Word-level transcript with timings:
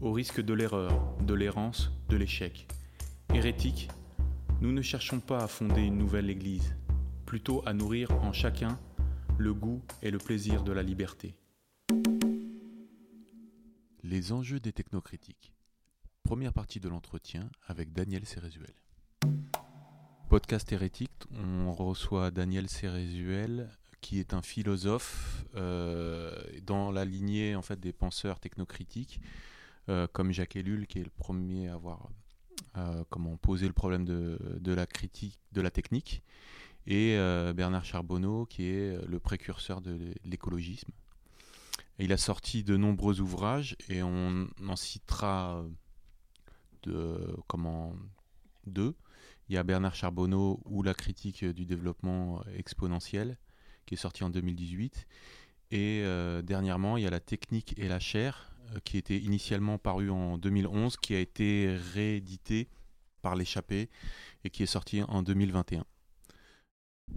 au 0.00 0.12
risque 0.12 0.40
de 0.40 0.54
l'erreur, 0.54 1.16
de 1.20 1.34
l'errance, 1.34 1.92
de 2.08 2.16
l'échec. 2.16 2.66
Hérétiques, 3.34 3.88
nous 4.60 4.72
ne 4.72 4.82
cherchons 4.82 5.20
pas 5.20 5.38
à 5.38 5.46
fonder 5.46 5.82
une 5.82 5.98
nouvelle 5.98 6.30
Église, 6.30 6.74
plutôt 7.26 7.62
à 7.66 7.74
nourrir 7.74 8.10
en 8.24 8.32
chacun 8.32 8.78
le 9.38 9.52
goût 9.52 9.82
et 10.02 10.10
le 10.10 10.18
plaisir 10.18 10.64
de 10.64 10.72
la 10.72 10.82
liberté. 10.82 11.34
Les 14.02 14.32
enjeux 14.32 14.60
des 14.60 14.72
technocritiques. 14.72 15.52
Première 16.22 16.52
partie 16.52 16.80
de 16.80 16.88
l'entretien 16.88 17.50
avec 17.66 17.92
Daniel 17.92 18.24
Cérézuel. 18.24 18.72
Podcast 20.28 20.70
hérétique, 20.72 21.10
on 21.34 21.72
reçoit 21.72 22.30
Daniel 22.30 22.68
Cérézuel, 22.68 23.68
qui 24.00 24.18
est 24.18 24.32
un 24.32 24.42
philosophe 24.42 25.44
euh, 25.56 26.32
dans 26.62 26.90
la 26.90 27.04
lignée 27.04 27.54
en 27.54 27.62
fait 27.62 27.78
des 27.78 27.92
penseurs 27.92 28.40
technocritiques, 28.40 29.20
euh, 29.90 30.06
comme 30.12 30.32
Jacques 30.32 30.56
Ellul, 30.56 30.86
qui 30.86 31.00
est 31.00 31.04
le 31.04 31.10
premier 31.10 31.68
à 31.68 31.74
avoir 31.74 32.08
euh, 32.76 33.04
comment 33.10 33.36
poser 33.36 33.66
le 33.66 33.72
problème 33.72 34.04
de, 34.04 34.72
la 34.72 34.86
critique, 34.86 35.38
de 35.52 35.60
la 35.60 35.70
technique, 35.70 36.22
et 36.86 37.16
Bernard 37.54 37.84
Charbonneau, 37.84 38.46
qui 38.46 38.64
est 38.64 39.06
le 39.06 39.20
précurseur 39.20 39.80
de 39.82 40.14
l'écologisme. 40.24 40.90
Il 41.98 42.12
a 42.12 42.16
sorti 42.16 42.64
de 42.64 42.76
nombreux 42.76 43.20
ouvrages 43.20 43.76
et 43.88 44.02
on 44.02 44.48
en 44.66 44.76
citera 44.76 45.62
deux. 48.66 48.94
Il 49.48 49.54
y 49.54 49.58
a 49.58 49.62
Bernard 49.62 49.94
Charbonneau 49.94 50.60
ou 50.64 50.82
la 50.82 50.94
critique 50.94 51.44
du 51.44 51.66
développement 51.66 52.42
exponentiel 52.56 53.36
qui 53.90 53.94
est 53.94 53.98
sorti 53.98 54.24
en 54.24 54.30
2018. 54.30 55.06
Et 55.72 56.02
euh, 56.04 56.42
dernièrement, 56.42 56.96
il 56.96 57.04
y 57.04 57.06
a 57.06 57.10
La 57.10 57.20
technique 57.20 57.74
et 57.76 57.88
la 57.88 58.00
chair, 58.00 58.49
euh, 58.49 58.49
qui 58.84 58.98
était 58.98 59.18
initialement 59.18 59.78
paru 59.78 60.10
en 60.10 60.38
2011, 60.38 60.96
qui 60.96 61.14
a 61.14 61.18
été 61.18 61.76
réédité 61.94 62.68
par 63.22 63.36
l'échappée 63.36 63.88
et 64.44 64.50
qui 64.50 64.62
est 64.62 64.66
sorti 64.66 65.02
en 65.02 65.22
2021. 65.22 65.84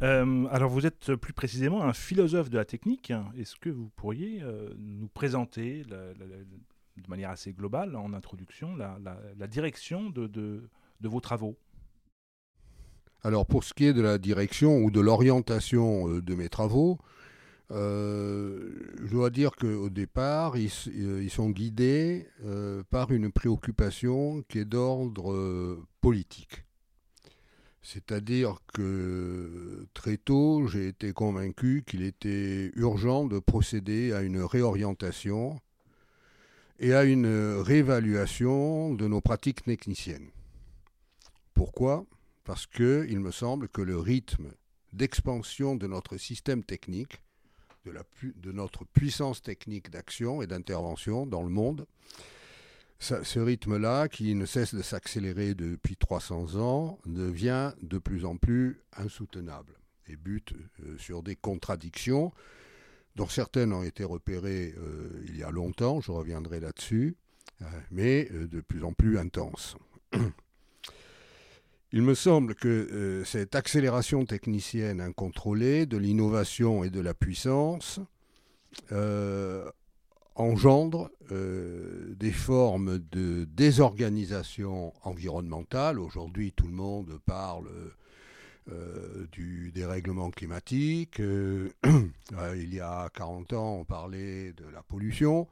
Euh, 0.02 0.48
alors 0.50 0.70
vous 0.72 0.88
êtes 0.88 1.16
plus 1.16 1.34
précisément 1.34 1.84
un 1.84 1.94
philosophe 1.94 2.50
de 2.50 2.58
la 2.58 2.66
technique. 2.66 3.14
Est-ce 3.38 3.56
que 3.56 3.70
vous 3.70 3.90
pourriez 3.90 4.42
nous 4.78 5.08
présenter 5.08 5.84
de 5.84 7.10
manière 7.10 7.30
assez 7.30 7.54
globale, 7.54 7.96
en 7.96 8.14
introduction, 8.14 8.76
la, 8.76 9.48
direction 9.48 10.10
de, 10.10 10.28
de, 10.28 10.70
vos 11.02 11.22
travaux? 11.22 11.58
Alors 13.24 13.46
pour 13.46 13.64
ce 13.64 13.74
qui 13.74 13.86
est 13.86 13.94
de 13.94 14.02
la 14.02 14.18
direction 14.18 14.80
ou 14.80 14.92
de 14.92 15.00
l'orientation 15.00 16.10
euh, 16.10 16.22
de 16.22 16.36
mes 16.36 16.50
travaux, 16.50 17.00
euh, 17.72 18.72
je 19.04 19.12
dois 19.12 19.30
dire 19.30 19.52
qu'au 19.56 19.90
départ, 19.90 20.58
ils, 20.58 20.72
euh, 20.90 21.28
sont 21.30 21.50
guidés 21.50 22.28
par 22.90 23.12
une 23.12 23.32
préoccupation 23.32 24.44
qui 24.48 24.60
est 24.60 24.66
d'ordre 24.66 25.78
politique. 26.02 26.66
C'est-à-dire 27.82 28.60
que 28.74 29.86
très 29.94 30.18
tôt, 30.18 30.68
j'ai 30.68 30.88
été 30.88 31.12
convaincu 31.12 31.84
qu'il 31.86 32.04
était 32.04 32.72
urgent 32.76 33.26
de 33.26 33.40
procéder 33.40 34.14
à 34.14 34.22
une 34.22 34.42
réorientation 34.42 35.60
et 36.80 36.94
à 36.94 37.04
une 37.04 37.28
réévaluation 37.60 38.94
de 38.94 39.08
nos 39.08 39.20
pratiques 39.20 39.64
techniciennes. 39.64 40.30
Pourquoi? 41.54 42.06
Parce 42.46 42.68
qu'il 42.68 43.20
me 43.20 43.32
semble 43.32 43.68
que 43.68 43.82
le 43.82 43.98
rythme 43.98 44.52
d'expansion 44.94 45.76
de 45.76 45.88
notre 45.88 46.18
système 46.18 46.64
technique, 46.64 47.23
de, 47.86 48.52
notre 48.52 48.86
puissance 48.86 49.42
technique 49.42 49.90
d'action 49.90 50.42
et 50.42 50.48
d'intervention 50.48 51.26
dans 51.26 51.44
le 51.44 51.50
monde, 51.50 51.86
ce 53.00 53.40
rythme-là, 53.40 54.08
qui 54.08 54.34
ne 54.34 54.46
cesse 54.46 54.74
de 54.74 54.82
s'accélérer 54.82 55.56
depuis 55.56 55.98
300 55.98 56.56
ans, 56.56 57.00
devient 57.06 57.74
de 57.82 57.98
plus 57.98 58.24
en 58.24 58.38
plus 58.38 58.80
insoutenable 58.96 59.74
et 60.08 60.16
bute 60.16 60.54
euh, 60.86 60.98
sur 60.98 61.24
des 61.24 61.36
contradictions 61.36 62.32
dont 63.16 63.28
certaines 63.28 63.74
ont 63.74 63.84
été 63.84 64.04
repérées 64.04 64.74
euh, 64.78 65.22
il 65.28 65.38
y 65.38 65.44
a 65.44 65.52
longtemps, 65.52 66.02
je 66.02 66.12
reviendrai 66.12 66.60
là-dessus, 66.60 67.16
euh, 67.62 67.66
mais 67.92 68.30
de 68.32 68.62
plus 68.62 68.84
en 68.84 68.94
plus 68.94 69.18
intenses. 69.18 69.78
Il 71.96 72.02
me 72.02 72.16
semble 72.16 72.56
que 72.56 72.68
euh, 72.68 73.24
cette 73.24 73.54
accélération 73.54 74.26
technicienne 74.26 75.00
incontrôlée 75.00 75.86
de 75.86 75.96
l'innovation 75.96 76.84
et 76.84 76.90
de 76.90 77.00
la 77.00 77.14
puissance 77.14 78.00
euh, 78.92 79.70
engendre 80.34 81.12
euh, 81.32 82.16
des 82.16 82.32
formes 82.32 82.98
de 83.12 83.44
désorganisation 83.44 84.92
environnementale. 85.04 86.00
Aujourd'hui, 86.00 86.52
tout 86.52 86.66
le 86.66 86.74
monde 86.74 87.20
parle 87.28 87.70
du 89.32 89.72
dérèglement 89.72 90.32
climatique. 90.32 91.20
il 91.20 92.74
y 92.74 92.80
a 92.80 93.10
40 93.14 93.54
ans, 93.54 93.76
on 93.82 93.86
parlait 93.86 94.54
de 94.54 94.66
la 94.74 94.82
pollution, 94.82 95.48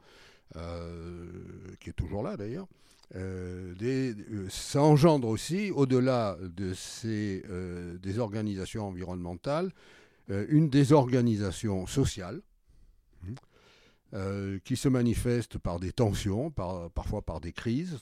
qui 0.54 1.90
est 1.90 1.94
toujours 1.94 2.22
là 2.22 2.38
d'ailleurs. 2.38 2.66
Euh, 3.14 3.74
euh, 3.82 4.46
ça 4.48 4.82
engendre 4.82 5.28
aussi, 5.28 5.70
au-delà 5.70 6.38
de 6.40 6.72
ces 6.72 7.42
euh, 7.50 7.98
des 7.98 8.18
organisations 8.18 8.88
environnementales, 8.88 9.72
une 10.28 10.70
désorganisation 10.70 11.86
sociale 11.86 12.40
hein, 14.14 14.56
qui 14.64 14.76
se 14.76 14.88
manifeste 14.88 15.58
par 15.58 15.78
des 15.78 15.92
tensions, 15.92 16.50
parfois 16.50 17.20
par 17.20 17.40
des 17.40 17.52
crises, 17.52 17.98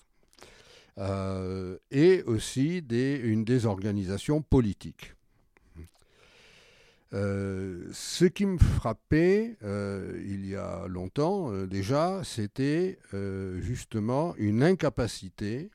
et 1.90 2.22
aussi 2.26 2.84
une 2.90 3.44
désorganisation 3.44 4.42
politique. 4.42 5.14
Euh, 7.12 7.88
ce 7.92 8.24
qui 8.24 8.46
me 8.46 8.56
frappait 8.56 9.56
euh, 9.64 10.22
il 10.24 10.46
y 10.46 10.54
a 10.54 10.86
longtemps 10.86 11.52
euh, 11.52 11.66
déjà, 11.66 12.22
c'était 12.22 12.98
justement 13.58 14.34
une 14.36 14.62
incapacité 14.62 15.70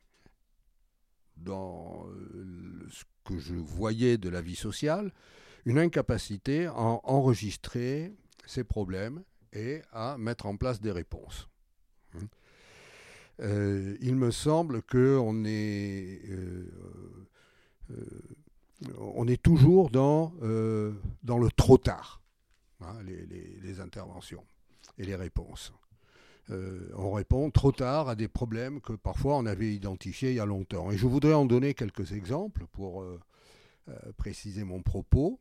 dans 1.36 2.06
ce 2.90 3.04
que 3.26 3.38
je 3.38 3.56
voyais 3.56 4.18
de 4.18 4.30
la 4.30 4.42
vie 4.42 4.56
sociale, 4.56 5.12
une 5.66 5.78
incapacité 5.78 6.68
à 6.68 7.00
enregistrer 7.04 8.14
ces 8.46 8.64
problèmes 8.64 9.22
et 9.52 9.82
à 9.92 10.18
mettre 10.18 10.46
en 10.46 10.56
place 10.56 10.80
des 10.80 10.92
réponses. 10.92 11.50
Hein. 12.14 12.28
il 14.02 14.16
me 14.16 14.32
semble 14.32 14.82
qu'on 14.84 15.44
est 15.44 16.22
on 18.98 19.28
est 19.28 19.42
toujours 19.42 19.90
dans, 19.90 20.34
euh, 20.42 20.94
le 21.24 21.50
trop 21.52 21.78
tard, 21.78 22.22
hein, 22.82 22.98
les, 23.04 23.80
interventions 23.80 24.44
et 24.98 25.06
les 25.06 25.16
réponses. 25.16 25.74
Euh, 26.52 26.90
on 26.96 27.12
répond 27.12 27.50
trop 27.50 27.72
tard 27.72 28.08
à 28.08 28.16
des 28.16 28.28
problèmes 28.28 28.80
que 28.80 28.94
parfois 28.94 29.38
on 29.38 29.46
avait 29.46 29.74
identifiés 29.74 30.32
il 30.32 30.36
y 30.36 30.40
a 30.40 30.46
longtemps. 30.46 30.92
Et 30.92 30.98
je 30.98 31.08
voudrais 31.08 31.34
en 31.34 31.46
donner 31.46 31.74
quelques 31.74 32.12
exemples 32.12 32.68
pour 32.72 33.02
euh, 33.02 33.20
préciser 34.18 34.64
mon 34.64 34.82
propos. 34.82 35.40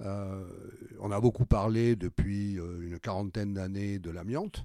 on 0.00 1.10
a 1.10 1.20
beaucoup 1.20 1.46
parlé 1.46 1.96
depuis 1.96 2.54
une 2.54 2.98
quarantaine 2.98 3.54
d'années 3.54 3.98
de 3.98 4.10
l'amiante. 4.10 4.64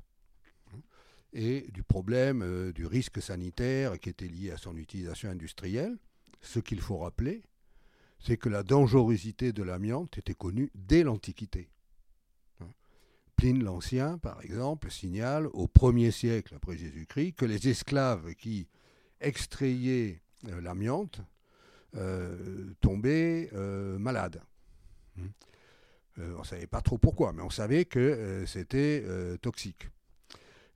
et 1.34 1.70
du 1.72 1.84
problème 1.84 2.72
du 2.74 2.86
risque 2.86 3.22
sanitaire 3.22 4.00
qui 4.00 4.10
était 4.10 4.28
lié 4.28 4.52
à 4.52 4.58
son 4.58 4.76
utilisation 4.76 5.30
industrielle. 5.30 5.98
Ce 6.42 6.60
qu'il 6.60 6.82
faut 6.82 6.98
rappeler, 6.98 7.44
c'est 8.22 8.38
que 8.38 8.50
la 8.50 8.64
dangerosité 8.64 9.52
de 9.52 9.64
l'amiante 9.64 10.18
était 10.18 10.34
connue 10.34 10.72
dès 10.76 11.04
l'Antiquité. 11.04 11.70
Pline 13.36 13.64
l'Ancien, 13.64 14.20
par 14.20 14.40
exemple, 14.44 14.92
signale 14.92 15.48
au 15.54 15.66
1er 15.66 16.12
siècle 16.12 16.54
après 16.56 16.78
Jésus-Christ 16.78 17.34
que 17.34 17.46
les 17.46 17.70
esclaves 17.70 18.36
qui 18.36 18.68
extrayaient 19.20 20.22
euh, 20.48 20.62
l'amiante 20.62 21.22
euh, 21.96 22.74
tombaient 22.82 23.50
malades. 23.98 24.42
Hein. 25.20 25.24
on 26.18 26.40
ne 26.40 26.44
savait 26.44 26.68
pas 26.68 26.82
trop 26.82 27.00
pourquoi, 27.00 27.34
mais 27.34 27.42
on 27.42 27.50
savait 27.50 27.86
que 27.86 28.44
c'était 28.46 29.04
toxique. 29.42 29.90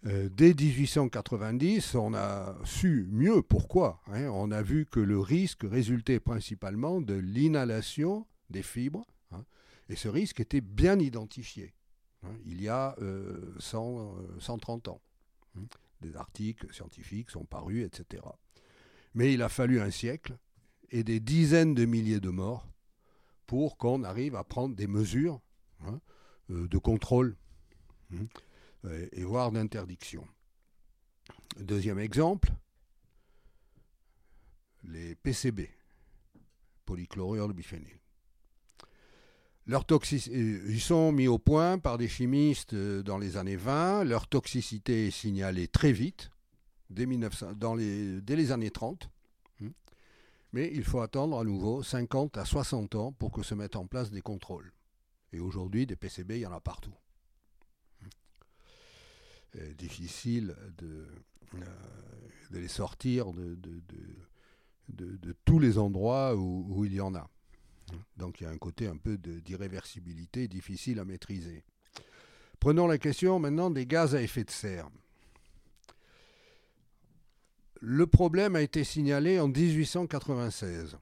Euh, 0.08 0.30
dès 0.32 0.54
1890, 0.54 1.96
on 1.96 2.14
a 2.14 2.56
su 2.64 3.08
mieux 3.12 3.42
pourquoi. 3.42 4.02
Hein. 4.08 4.30
On 4.30 4.52
a 4.52 4.62
vu 4.62 4.86
que 4.86 5.00
le 5.00 5.20
risque 5.20 5.64
résultait 5.64 6.20
principalement 6.20 7.02
de 7.02 7.16
l'inhalation 7.16 8.28
des 8.52 8.62
fibres, 8.62 9.06
hein. 9.32 9.44
et 9.90 9.96
ce 9.96 10.08
risque 10.08 10.40
était 10.40 10.62
bien 10.62 11.00
identifié 11.00 11.74
hein, 12.24 12.36
il 12.46 12.62
y 12.62 12.70
a 12.70 12.96
130 13.58 14.88
euh, 14.88 14.92
ans. 14.92 15.02
Des 16.02 16.16
articles 16.16 16.72
scientifiques 16.72 17.32
sont 17.32 17.46
parus, 17.46 17.84
etc. 17.84 18.24
Mais 19.16 19.34
il 19.34 19.42
a 19.42 19.50
fallu 19.50 19.80
un 19.82 19.90
siècle 19.90 20.38
et 20.92 21.04
des 21.04 21.20
dizaines 21.20 21.74
de 21.74 21.86
milliers 21.86 22.20
de 22.20 22.30
morts 22.30 22.68
pour 23.48 23.78
qu'on 23.78 24.04
arrive 24.04 24.36
à 24.36 24.44
prendre 24.44 24.76
des 24.76 24.88
mesures 24.88 25.42
euh, 26.52 26.68
de 26.68 26.78
contrôle 26.78 27.36
et 29.12 29.24
voire 29.24 29.52
d'interdiction. 29.52 30.28
Deuxième 31.60 32.00
exemple, 32.00 32.52
les 34.84 35.16
PCB, 35.16 35.70
polychlorure 36.86 37.48
de 37.48 37.54
biphényle. 37.54 38.00
Leur 39.68 39.84
euh, 39.92 40.66
ils 40.68 40.82
sont 40.82 41.12
mis 41.12 41.28
au 41.28 41.40
point 41.40 41.80
par 41.80 41.98
des 41.98 42.08
chimistes 42.08 42.74
euh, 42.74 43.02
dans 43.02 43.18
les 43.18 43.36
années 43.36 43.56
20. 43.56 44.04
Leur 44.04 44.28
toxicité 44.28 45.08
est 45.08 45.12
signalée 45.12 45.68
très 45.68 45.92
vite, 45.92 46.30
dès, 46.92 47.08
1900, 47.08 47.54
dans 47.54 47.74
les, 47.74 48.22
dès 48.22 48.36
les 48.36 48.52
années 48.52 48.70
30. 48.70 49.10
Hmm. 49.60 49.70
Mais 50.54 50.70
il 50.72 50.84
faut 50.84 51.00
attendre 51.00 51.40
à 51.40 51.44
nouveau 51.44 51.82
50 51.82 52.38
à 52.38 52.46
60 52.46 52.94
ans 52.94 53.12
pour 53.14 53.32
que 53.32 53.42
se 53.42 53.56
mettent 53.56 53.76
en 53.76 53.88
place 53.88 54.12
des 54.12 54.22
contrôles. 54.22 54.72
Et 55.34 55.40
aujourd'hui, 55.40 55.88
des 55.88 55.96
PCB, 55.96 56.36
il 56.36 56.42
y 56.42 56.46
en 56.46 56.52
a 56.52 56.60
partout. 56.62 56.94
Euh, 59.58 59.74
difficile 59.74 60.56
de, 60.78 61.06
euh, 61.54 61.60
de, 62.52 62.60
les 62.60 62.68
sortir 62.68 63.32
de, 63.32 63.58
de, 64.90 65.36
tous 65.46 65.60
les 65.60 65.78
endroits 65.78 66.36
où, 66.36 66.84
il 66.84 66.94
y 66.94 67.00
en 67.00 67.16
a. 67.16 67.30
Donc 68.18 68.42
il 68.42 68.46
y 68.46 68.48
a 68.48 68.50
un 68.50 68.58
côté 68.58 68.88
un 68.88 68.98
peu 68.98 69.18
d'irréversibilité 69.18 70.48
difficile 70.48 71.00
à 71.00 71.06
maîtriser. 71.06 71.64
Prenons 72.60 72.88
la 72.88 72.98
question 72.98 73.40
maintenant 73.40 73.70
des 73.70 73.86
gaz 73.86 74.16
à 74.16 74.22
effet 74.22 74.44
de 74.44 74.52
serre. 74.52 74.90
Le 77.80 78.08
problème 78.08 78.56
a 78.56 78.62
été 78.62 78.84
signalé 78.84 79.40
en 79.40 79.48
1896 79.48 80.98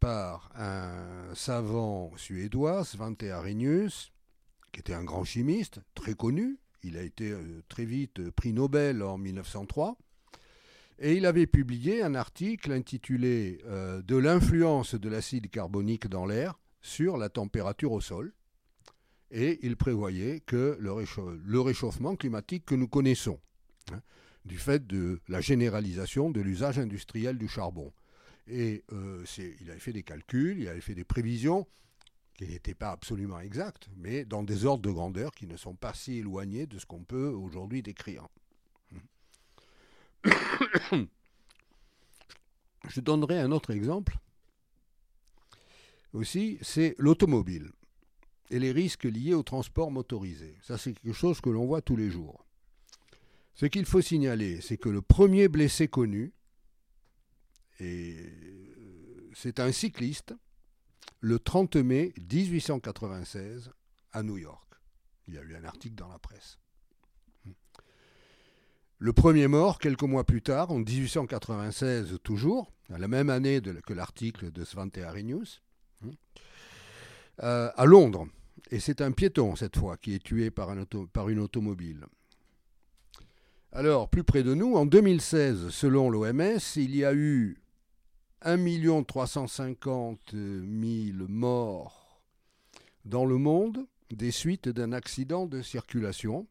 par 0.00 0.50
un 0.56 1.34
savant 1.34 2.10
suédois, 2.16 2.84
Svante 2.84 3.22
Arrhenius, 3.22 4.12
qui 4.72 4.80
était 4.80 4.94
un 4.94 5.04
grand 5.04 5.24
chimiste, 5.24 5.80
très 5.94 6.14
connu, 6.14 6.58
il 6.82 6.96
a 6.96 7.02
été 7.02 7.30
euh, 7.30 7.62
très 7.68 7.84
vite 7.84 8.20
euh, 8.20 8.30
prix 8.30 8.52
Nobel 8.52 9.02
en 9.02 9.18
1903. 9.18 9.96
Et 10.98 11.14
il 11.14 11.24
avait 11.24 11.46
publié 11.46 12.02
un 12.02 12.14
article 12.14 12.72
intitulé 12.72 13.58
euh, 13.66 14.02
De 14.02 14.16
l'influence 14.16 14.94
de 14.94 15.08
l'acide 15.08 15.48
carbonique 15.50 16.08
dans 16.08 16.26
l'air 16.26 16.58
sur 16.82 17.16
la 17.16 17.28
température 17.28 17.92
au 17.92 18.00
sol. 18.00 18.32
Et 19.30 19.60
il 19.62 19.76
prévoyait 19.76 20.40
que 20.40 20.76
le, 20.80 21.60
réchauffement 21.60 22.16
climatique 22.16 22.66
que 22.66 22.74
nous 22.74 22.88
connaissons, 22.88 23.38
hein, 23.92 24.00
du 24.44 24.58
fait 24.58 24.86
de 24.86 25.20
la 25.28 25.40
généralisation 25.40 26.30
de 26.30 26.40
l'usage 26.40 26.78
industriel 26.78 27.38
du 27.38 27.46
charbon. 27.46 27.92
Et 28.48 28.82
il 29.38 29.70
avait 29.70 29.78
fait 29.78 29.92
des 29.92 30.02
calculs, 30.02 30.58
il 30.58 30.66
avait 30.66 30.80
fait 30.80 30.96
des 30.96 31.04
prévisions 31.04 31.68
qui 32.40 32.48
n'était 32.48 32.74
pas 32.74 32.90
absolument 32.92 33.38
exact, 33.40 33.90
mais 33.98 34.24
dans 34.24 34.42
des 34.42 34.64
ordres 34.64 34.80
de 34.80 34.90
grandeur 34.90 35.32
qui 35.32 35.46
ne 35.46 35.58
sont 35.58 35.74
pas 35.74 35.92
si 35.92 36.14
éloignés 36.16 36.66
de 36.66 36.78
ce 36.78 36.86
qu'on 36.86 37.04
peut 37.04 37.28
aujourd'hui 37.28 37.82
décrire. 37.82 38.28
Je 42.88 43.00
donnerai 43.00 43.38
un 43.38 43.52
autre 43.52 43.72
exemple 43.72 44.16
aussi, 46.14 46.56
c'est 46.62 46.94
l'automobile 46.98 47.72
et 48.48 48.58
les 48.58 48.72
risques 48.72 49.04
liés 49.04 49.34
au 49.34 49.42
transport 49.42 49.90
motorisé. 49.90 50.56
Ça, 50.62 50.78
c'est 50.78 50.94
quelque 50.94 51.12
chose 51.12 51.42
que 51.42 51.50
l'on 51.50 51.66
voit 51.66 51.82
tous 51.82 51.96
les 51.96 52.08
jours. 52.08 52.46
Ce 53.54 53.66
qu'il 53.66 53.84
faut 53.84 54.00
signaler, 54.00 54.62
c'est 54.62 54.78
que 54.78 54.88
le 54.88 55.02
premier 55.02 55.48
blessé 55.48 55.88
connu, 55.88 56.32
c'est 57.78 59.60
un 59.60 59.72
cycliste 59.72 60.34
le 61.20 61.38
30 61.38 61.76
mai 61.76 62.12
1896 62.32 63.70
à 64.12 64.22
New 64.22 64.38
York. 64.38 64.74
Il 65.28 65.34
y 65.34 65.38
a 65.38 65.42
eu 65.42 65.54
un 65.54 65.64
article 65.64 65.94
dans 65.94 66.08
la 66.08 66.18
presse. 66.18 66.58
Le 68.98 69.12
premier 69.12 69.48
mort, 69.48 69.78
quelques 69.78 70.02
mois 70.02 70.24
plus 70.24 70.42
tard, 70.42 70.70
en 70.70 70.78
1896 70.78 72.18
toujours, 72.22 72.70
la 72.90 73.08
même 73.08 73.30
année 73.30 73.62
que 73.86 73.94
l'article 73.94 74.50
de 74.50 74.64
Svante 74.64 74.98
Arrhenius, 74.98 75.62
euh, 77.42 77.70
à 77.74 77.84
Londres. 77.86 78.26
Et 78.70 78.78
c'est 78.78 79.00
un 79.00 79.12
piéton, 79.12 79.56
cette 79.56 79.78
fois, 79.78 79.96
qui 79.96 80.14
est 80.14 80.22
tué 80.22 80.50
par 80.50 80.70
une 80.70 81.38
automobile. 81.38 82.06
Alors, 83.72 84.08
plus 84.08 84.24
près 84.24 84.42
de 84.42 84.52
nous, 84.52 84.74
en 84.74 84.84
2016, 84.84 85.68
selon 85.70 86.10
l'OMS, 86.10 86.58
il 86.76 86.96
y 86.96 87.04
a 87.04 87.14
eu 87.14 87.56
1 88.42 89.02
350 89.04 90.32
000 90.32 91.28
morts 91.28 92.22
dans 93.04 93.24
le 93.24 93.36
monde 93.36 93.86
des 94.10 94.30
suites 94.30 94.68
d'un 94.68 94.92
accident 94.92 95.46
de 95.46 95.62
circulation. 95.62 96.46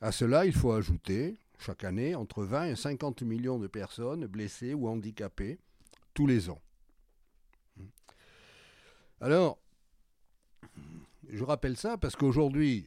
À 0.00 0.12
cela, 0.12 0.46
il 0.46 0.52
faut 0.52 0.72
ajouter 0.72 1.38
chaque 1.58 1.84
année 1.84 2.14
entre 2.14 2.44
20 2.44 2.66
et 2.66 2.76
50 2.76 3.22
millions 3.22 3.58
de 3.58 3.66
personnes 3.66 4.26
blessées 4.26 4.74
ou 4.74 4.88
handicapées 4.88 5.58
tous 6.14 6.26
les 6.26 6.50
ans. 6.50 6.60
Alors, 9.20 9.58
je 11.28 11.42
rappelle 11.44 11.76
ça 11.76 11.98
parce 11.98 12.14
qu'aujourd'hui, 12.14 12.86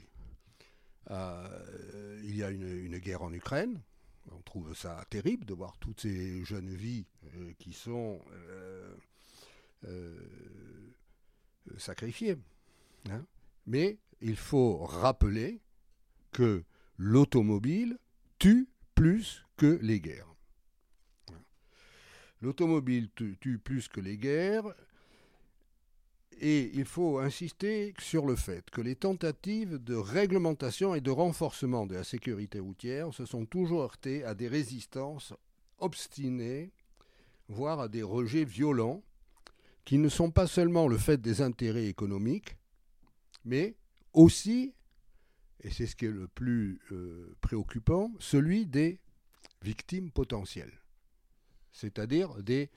euh, 1.10 2.20
il 2.24 2.36
y 2.36 2.44
a 2.44 2.50
une, 2.50 2.98
guerre 3.00 3.24
en 3.24 3.34
Ukraine, 3.34 3.82
trouve 4.52 4.76
ça 4.76 5.02
terrible 5.10 5.46
de 5.46 5.54
voir 5.54 5.78
toutes 5.80 6.02
ces 6.02 6.44
jeunes 6.44 6.74
vies 6.74 7.06
euh, 7.36 7.54
qui 7.58 7.72
sont 7.72 8.20
euh, 8.34 8.94
euh, 9.86 10.20
sacrifiées. 11.78 12.36
Hein. 13.10 13.26
Mais 13.66 13.98
il 14.20 14.36
faut 14.36 14.80
rappeler 14.80 15.62
que 16.34 16.66
l'automobile 16.98 17.98
tue 18.40 18.68
plus 18.94 19.46
que 19.56 19.80
les 19.82 20.02
guerres. 20.02 20.36
L'automobile 22.42 23.10
tue 23.16 23.58
plus 23.58 23.88
que 23.88 24.02
les 24.02 24.18
guerres. 24.18 24.76
Et 26.44 26.72
il 26.74 26.86
faut 26.86 27.20
insister 27.20 27.94
sur 28.00 28.26
le 28.26 28.36
fait 28.36 28.68
que 28.72 28.82
les 28.82 28.96
tentatives 28.96 29.78
de 29.78 29.94
réglementation 29.94 30.96
et 30.96 31.02
de 31.02 31.12
renforcement 31.12 31.86
de 31.86 31.94
la 31.94 32.04
sécurité 32.04 32.60
routière 32.60 33.14
se 33.14 33.26
sont 33.26 33.46
toujours 33.46 33.82
heurtées 33.82 34.24
à 34.24 34.34
des 34.34 34.48
résistances 34.48 35.34
obstinées, 35.78 36.72
voire 37.48 37.80
à 37.80 37.88
des 37.88 38.02
rejets 38.02 38.44
violents, 38.44 39.04
qui 39.86 40.00
ne 40.00 40.10
sont 40.10 40.32
pas 40.32 40.48
seulement 40.48 40.88
le 40.88 40.98
fait 40.98 41.22
des 41.22 41.42
intérêts 41.42 41.86
économiques, 41.86 42.58
mais 43.46 43.76
aussi, 44.14 44.74
et 45.64 45.70
c'est 45.70 45.86
ce 45.86 45.96
qui 45.96 46.06
est 46.06 46.12
le 46.12 46.28
plus 46.28 46.80
euh, 46.92 47.36
préoccupant, 47.42 48.12
celui 48.18 48.66
des 48.66 49.00
victimes 49.62 50.10
potentielles, 50.10 50.82
c'est-à-dire 51.72 52.42
des 52.42 52.72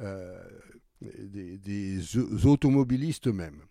euh, 0.00 0.42
des, 1.00 2.00
automobilistes 2.46 3.28
eux-mêmes. 3.28 3.62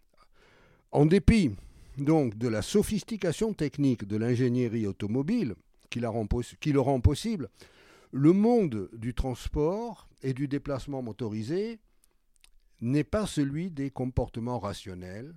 En 0.91 1.05
dépit 1.05 1.51
donc 1.98 2.38
de 2.38 2.48
la 2.48 2.62
sophistication 2.62 3.53
technique 3.53 4.05
de 4.05 4.17
l'ingénierie 4.17 4.88
automobile 4.88 5.55
qui, 5.89 6.00
qui 6.60 6.72
le 6.72 6.79
rend 6.79 7.00
possible, 7.01 7.50
le 8.12 8.34
monde 8.34 8.89
du 8.93 9.13
transport 9.13 10.07
et 10.24 10.34
du 10.34 10.48
déplacement 10.48 11.01
motorisé 11.01 11.79
n'est 12.81 13.03
pas 13.03 13.25
celui 13.25 13.72
des 13.72 13.89
comportements 13.89 14.60
rationnels 14.60 15.34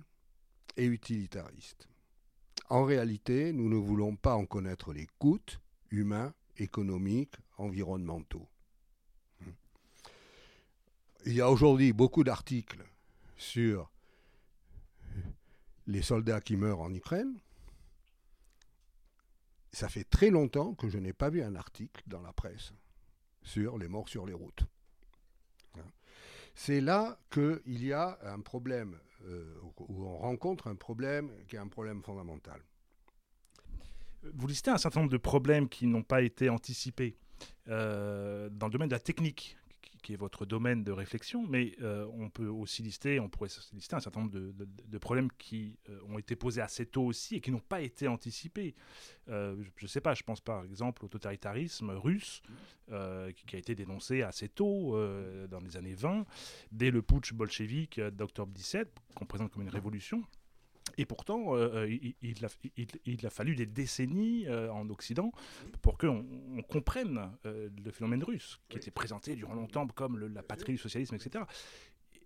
et 0.77 0.85
utilitaristes. 0.85 1.87
en 2.69 2.85
réalité, 2.85 3.51
nous 3.51 3.67
ne 3.67 3.75
voulons 3.75 4.15
pas 4.15 4.35
en 4.35 4.45
connaître 4.45 4.93
les 4.93 5.07
coûts 5.19 5.39
humains, 5.89 6.33
économiques, 6.57 7.35
environnementaux. 7.57 8.47
Il 11.25 11.33
y 11.33 11.41
a 11.41 11.49
aujourd'hui 11.49 11.93
beaucoup 11.93 12.23
d'articles 12.23 12.83
sur 13.37 13.91
les 15.85 16.01
soldats 16.01 16.41
qui 16.41 16.55
meurent 16.55 16.81
en 16.81 16.93
Ukraine. 16.93 17.39
Ça 19.71 19.87
fait 19.87 20.03
très 20.03 20.29
longtemps 20.29 20.73
que 20.73 20.89
je 20.89 20.97
n'ai 20.97 21.13
pas 21.13 21.29
vu 21.29 21.43
un 21.43 21.55
article 21.55 22.01
dans 22.07 22.21
la 22.21 22.33
presse 22.33 22.73
sur 23.43 23.77
les 23.77 23.87
morts 23.87 24.09
sur 24.09 24.25
les 24.25 24.33
routes. 24.33 24.63
C'est 26.53 26.81
là 26.81 27.17
qu'il 27.29 27.83
y 27.83 27.93
a 27.93 28.19
un 28.23 28.41
problème, 28.41 28.99
euh, 29.25 29.55
où 29.77 30.05
on 30.05 30.17
rencontre 30.17 30.67
un 30.67 30.75
problème 30.75 31.31
qui 31.47 31.55
est 31.55 31.59
un 31.59 31.67
problème 31.67 32.03
fondamental. 32.03 32.61
Vous 34.33 34.47
listez 34.47 34.69
un 34.69 34.77
certain 34.77 34.99
nombre 34.99 35.11
de 35.11 35.17
problèmes 35.17 35.69
qui 35.69 35.87
n'ont 35.87 36.03
pas 36.03 36.21
été 36.21 36.49
anticipés 36.49 37.17
euh, 37.69 38.49
dans 38.49 38.67
le 38.67 38.71
domaine 38.71 38.89
de 38.89 38.93
la 38.95 38.99
technique, 38.99 39.57
qui 40.01 40.13
est 40.13 40.17
votre 40.17 40.45
domaine 40.45 40.83
de 40.83 40.91
réflexion, 40.91 41.45
mais 41.47 41.73
euh, 41.81 42.05
on 42.13 42.29
peut 42.29 42.47
aussi 42.47 42.83
lister, 42.83 43.19
on 43.19 43.29
pourrait 43.29 43.49
lister 43.73 43.95
un 43.95 43.99
certain 43.99 44.21
nombre 44.21 44.31
de, 44.33 44.97
problèmes 44.97 45.31
qui 45.37 45.77
euh, 45.89 45.99
ont 46.09 46.17
été 46.17 46.35
posés 46.35 46.61
assez 46.61 46.85
tôt 46.85 47.03
aussi 47.03 47.35
et 47.35 47.41
qui 47.41 47.51
n'ont 47.51 47.59
pas 47.59 47.81
été 47.81 48.07
anticipés. 48.07 48.75
Euh, 49.29 49.55
je 49.77 49.85
ne 49.85 49.87
sais 49.87 50.01
pas, 50.01 50.13
je 50.13 50.23
pense 50.23 50.41
par 50.41 50.63
exemple 50.63 51.05
au 51.05 51.07
totalitarisme 51.07 51.91
russe, 51.91 52.41
qui, 53.47 53.55
a 53.55 53.59
été 53.59 53.73
dénoncé 53.73 54.21
assez 54.21 54.49
tôt, 54.49 54.97
dans 55.49 55.61
les 55.61 55.77
années 55.77 55.93
20, 55.93 56.25
dès 56.73 56.91
le 56.91 57.01
putsch 57.01 57.31
bolchevique 57.31 58.01
d'octobre 58.01 58.51
17, 58.51 58.93
qu'on 59.15 59.25
présente 59.25 59.49
comme 59.49 59.61
une 59.61 59.69
révolution. 59.69 60.21
Et 60.97 61.05
pourtant, 61.05 61.55
euh, 61.55 61.87
euh, 61.87 61.97
il, 62.21 63.25
a, 63.25 63.29
fallu 63.29 63.55
des 63.55 63.65
décennies 63.65 64.45
euh, 64.47 64.71
en 64.71 64.89
Occident 64.89 65.31
pour 65.81 65.97
qu'on 65.97 66.25
comprenne 66.69 67.31
le 67.43 67.91
phénomène 67.91 68.23
russe, 68.23 68.59
qui 68.69 68.77
était 68.77 68.91
présenté 68.91 69.35
durant 69.35 69.53
longtemps 69.53 69.87
comme 69.87 70.19
la 70.33 70.43
patrie 70.43 70.73
du 70.73 70.77
socialisme, 70.77 71.15
etc. 71.15 71.45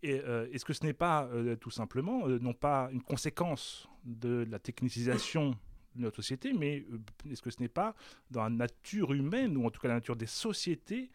Est-ce 0.03 0.65
que 0.65 0.73
ce 0.73 0.83
n'est 0.83 0.93
pas 0.93 1.29
tout 1.59 1.71
simplement, 1.71 2.27
non 2.27 2.53
pas 2.53 2.89
une 2.91 3.01
conséquence 3.01 3.87
de 4.03 4.45
la 4.49 4.59
technicisation 4.59 5.57
de 5.95 6.01
notre 6.01 6.17
société, 6.17 6.53
mais 6.53 6.85
est-ce 7.31 7.41
que 7.41 7.49
ce 7.49 7.59
n'est 7.59 7.69
pas 7.69 7.95
dans 8.29 8.43
la 8.43 8.49
nature 8.49 9.13
humaine, 9.13 9.57
ou 9.57 9.65
en 9.65 9.71
tout 9.71 9.81
cas 9.81 9.87
la 9.87 9.95
nature 9.95 10.15
des 10.15 10.27
sociétés, 10.27 11.09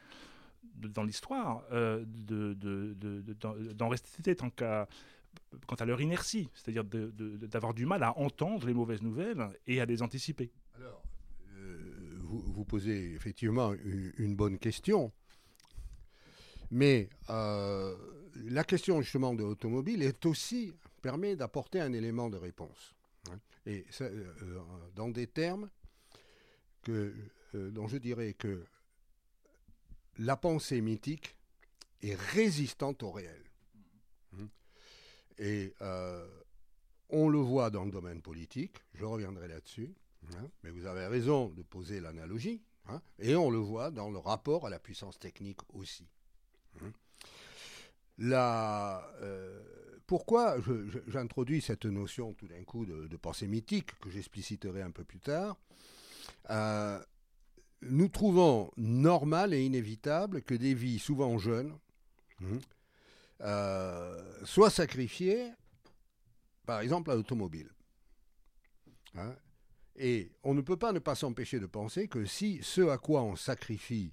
dans 0.74 1.04
l'histoire, 1.04 1.62
d'en 3.74 3.88
rester 3.88 4.34
tant 4.34 4.50
qu'à 4.50 4.88
quant 5.66 5.76
à 5.76 5.84
leur 5.84 6.00
inertie, 6.00 6.48
c'est-à-dire 6.54 6.84
d'avoir 6.84 7.74
du 7.74 7.86
mal 7.86 8.02
à 8.02 8.16
entendre 8.18 8.66
les 8.66 8.74
mauvaises 8.74 9.02
nouvelles 9.02 9.48
et 9.66 9.80
à 9.80 9.84
les 9.84 10.02
anticiper. 10.02 10.50
Alors, 10.74 11.02
euh, 11.56 12.18
vous, 12.22 12.64
posez 12.64 13.12
effectivement 13.14 13.72
une, 13.74 14.36
bonne 14.36 14.58
question, 14.58 15.12
mais 16.70 17.08
euh, 17.30 17.96
la 18.34 18.64
question 18.64 19.00
justement 19.02 19.34
de 19.34 19.42
l'automobile 19.42 20.02
est 20.02 20.24
aussi 20.26 20.72
permet 21.02 21.34
d'apporter 21.34 21.80
un 21.80 21.92
élément 21.92 22.30
de 22.30 22.36
réponse. 22.36 22.94
Hein. 23.30 23.38
et 23.66 23.84
euh, 24.00 24.32
dans 24.94 25.10
des 25.10 25.26
termes 25.26 25.68
dont 27.52 27.86
je 27.86 27.98
dirais 27.98 28.32
que 28.32 28.64
la 30.18 30.36
pensée 30.36 30.80
mythique 30.80 31.36
est 32.02 32.14
résistante 32.14 33.02
au 33.02 33.10
réel. 33.10 33.49
Et 35.40 35.74
euh, 35.80 36.28
on 37.08 37.28
le 37.28 37.38
voit 37.38 37.70
dans 37.70 37.84
le 37.84 37.90
domaine 37.90 38.20
politique, 38.20 38.76
je 38.94 39.06
reviendrai 39.06 39.48
là-dessus, 39.48 39.94
hein, 40.34 40.46
mais 40.62 40.70
vous 40.70 40.84
avez 40.84 41.06
raison 41.06 41.48
de 41.48 41.62
poser 41.62 41.98
l'analogie, 41.98 42.62
hein, 42.88 43.00
et 43.18 43.34
on 43.34 43.50
le 43.50 43.58
voit 43.58 43.90
dans 43.90 44.10
le 44.10 44.18
rapport 44.18 44.66
à 44.66 44.70
la 44.70 44.78
puissance 44.78 45.18
technique 45.18 45.60
aussi. 45.72 46.06
Hein. 46.82 46.92
Euh, 48.22 49.62
pourquoi 50.06 50.56
j'introduis 51.06 51.62
cette 51.62 51.86
notion 51.86 52.34
tout 52.34 52.46
d'un 52.46 52.62
coup 52.64 52.84
de, 52.84 53.16
pensée 53.16 53.48
mythique, 53.48 53.98
que 54.00 54.10
j'expliciterai 54.10 54.82
un 54.82 54.90
peu 54.90 55.04
plus 55.04 55.20
tard 55.20 55.56
euh, 56.50 57.02
Nous 57.80 58.08
trouvons 58.08 58.70
normal 58.76 59.54
et 59.54 59.64
inévitable 59.64 60.42
que 60.42 60.54
des 60.54 60.74
vies 60.74 60.98
souvent 60.98 61.38
jeunes, 61.38 61.78
soit 64.44 64.70
sacrifié, 64.70 65.52
par 66.66 66.80
exemple, 66.80 67.10
à 67.10 67.14
l'automobile. 67.14 67.70
Hein. 69.16 69.34
et 69.96 70.30
on 70.44 70.54
ne 70.54 70.60
peut 70.60 70.76
pas 70.76 70.92
ne 70.92 71.00
pas 71.00 71.16
s'empêcher 71.16 71.58
de 71.58 71.66
penser 71.66 72.06
que 72.06 72.24
si 72.24 72.60
ce 72.62 72.88
à 72.90 72.96
quoi 72.96 73.22
on 73.22 73.34
sacrifie 73.34 74.12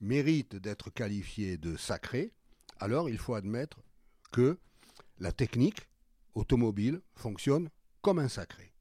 mérite 0.00 0.56
d'être 0.56 0.88
qualifié 0.88 1.58
de 1.58 1.76
sacré, 1.76 2.32
alors 2.78 3.10
il 3.10 3.18
faut 3.18 3.34
admettre 3.34 3.78
que 4.32 4.58
la 5.18 5.32
technique 5.32 5.88
automobile 6.34 7.00
fonctionne 7.14 7.70
comme 8.00 8.18
un 8.18 8.28
sacré. 8.28 8.72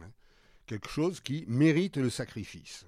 Hein. 0.00 0.12
quelque 0.66 0.88
chose 0.88 1.20
qui 1.20 1.44
mérite 1.48 1.96
le 1.96 2.10
sacrifice. 2.10 2.86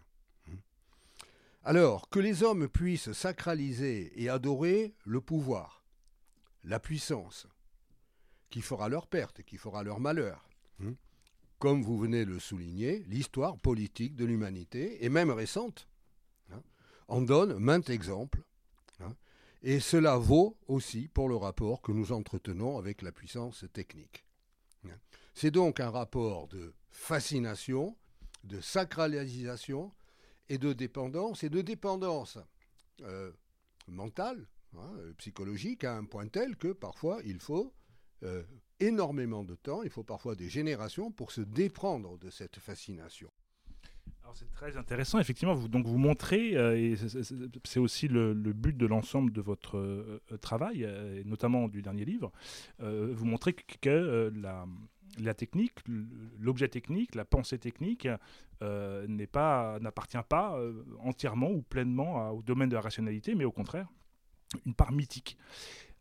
Alors, 1.63 2.09
que 2.09 2.21
les 2.21 2.43
hommes 2.43 2.69
puissent 2.69 3.13
sacraliser 3.13 4.13
et 4.23 4.31
adorer 4.31 4.95
le 5.05 5.21
pouvoir, 5.21 5.80
la 6.65 6.81
puissance, 6.81 7.47
qui 8.51 8.61
fera 8.61 8.89
leur 8.89 9.07
perte, 9.07 9.43
qui 9.43 9.57
fera 9.57 9.83
leur 9.83 10.01
malheur. 10.01 10.49
Hmm. 10.79 10.95
Comme 11.59 11.83
vous 11.83 11.99
venez 11.99 12.25
de 12.25 12.33
le 12.33 12.41
souligner, 12.41 13.05
l'histoire 13.07 13.59
politique 13.59 14.17
de 14.17 14.25
l'humanité, 14.25 15.05
et 15.05 15.09
même 15.09 15.31
récente, 15.31 15.89
hein, 16.53 16.63
en 17.09 17.23
donne 17.23 17.59
maintes 17.59 17.91
exemples. 17.91 18.43
Hein, 19.01 19.15
et 19.63 19.79
cela 19.79 20.17
vaut 20.17 20.59
aussi 20.69 21.09
pour 21.09 21.29
le 21.29 21.37
rapport 21.37 21.83
que 21.83 21.93
nous 21.93 22.13
entretenons 22.13 22.79
avec 22.79 23.03
la 23.03 23.13
puissance 23.13 23.65
technique. 23.73 24.25
Hein. 24.87 24.99
C'est 25.35 25.51
donc 25.51 25.81
un 25.81 25.91
rapport 25.91 26.49
de 26.49 26.75
fascination, 26.89 27.97
de 28.45 28.61
sacralisation 28.61 29.93
et 30.49 30.59
de 30.59 30.73
dépendance, 30.73 31.45
et 31.45 31.51
de 31.51 31.61
dépendance 31.61 32.39
euh, 33.03 33.33
mentale, 33.87 34.49
Hein, 34.79 34.93
euh, 34.99 35.13
psychologique 35.19 35.83
à 35.83 35.97
un 35.97 36.05
point 36.05 36.29
tel 36.29 36.57
que 36.57 36.69
parfois 36.69 37.21
il 37.25 37.41
faut 37.41 37.75
euh, 38.23 38.45
énormément 38.79 39.43
de 39.43 39.57
temps, 39.57 39.83
il 39.83 39.91
faut 39.91 40.05
parfois 40.05 40.37
des 40.37 40.49
générations 40.49 41.11
pour 41.11 41.33
se 41.33 41.41
déprendre 41.41 42.19
de 42.19 42.31
cette 42.31 42.57
fascination. 42.61 43.31
Alors 44.23 44.37
c'est 44.37 44.51
très 44.53 44.77
intéressant, 44.77 45.19
effectivement, 45.19 45.55
vous, 45.55 45.67
donc 45.67 45.87
vous 45.87 45.99
montrez, 45.99 46.57
euh, 46.57 46.77
et 46.77 46.95
c'est 47.65 47.81
aussi 47.81 48.07
le, 48.07 48.33
but 48.35 48.77
de 48.77 48.87
l'ensemble 48.87 49.33
de 49.33 49.41
votre 49.41 50.21
travail, 50.41 50.85
et 50.85 51.25
notamment 51.25 51.67
du 51.67 51.83
dernier 51.83 52.05
livre, 52.05 52.31
vous 52.79 53.25
montrez 53.25 53.55
que 53.55 54.33
la, 55.19 55.35
technique, 55.35 55.73
l'objet 56.39 56.69
technique, 56.69 57.15
la 57.15 57.25
pensée 57.25 57.59
technique 57.59 58.07
n'appartient 58.61 60.25
pas 60.29 60.61
entièrement 61.01 61.51
ou 61.51 61.63
pleinement 61.63 62.31
au 62.31 62.43
domaine 62.43 62.69
de 62.69 62.75
la 62.75 62.83
rationalité, 62.83 63.35
mais 63.35 63.45
au 63.45 63.53
contraire, 63.53 63.89
une 64.67 64.75
part 64.75 64.93
mythique. 64.93 65.37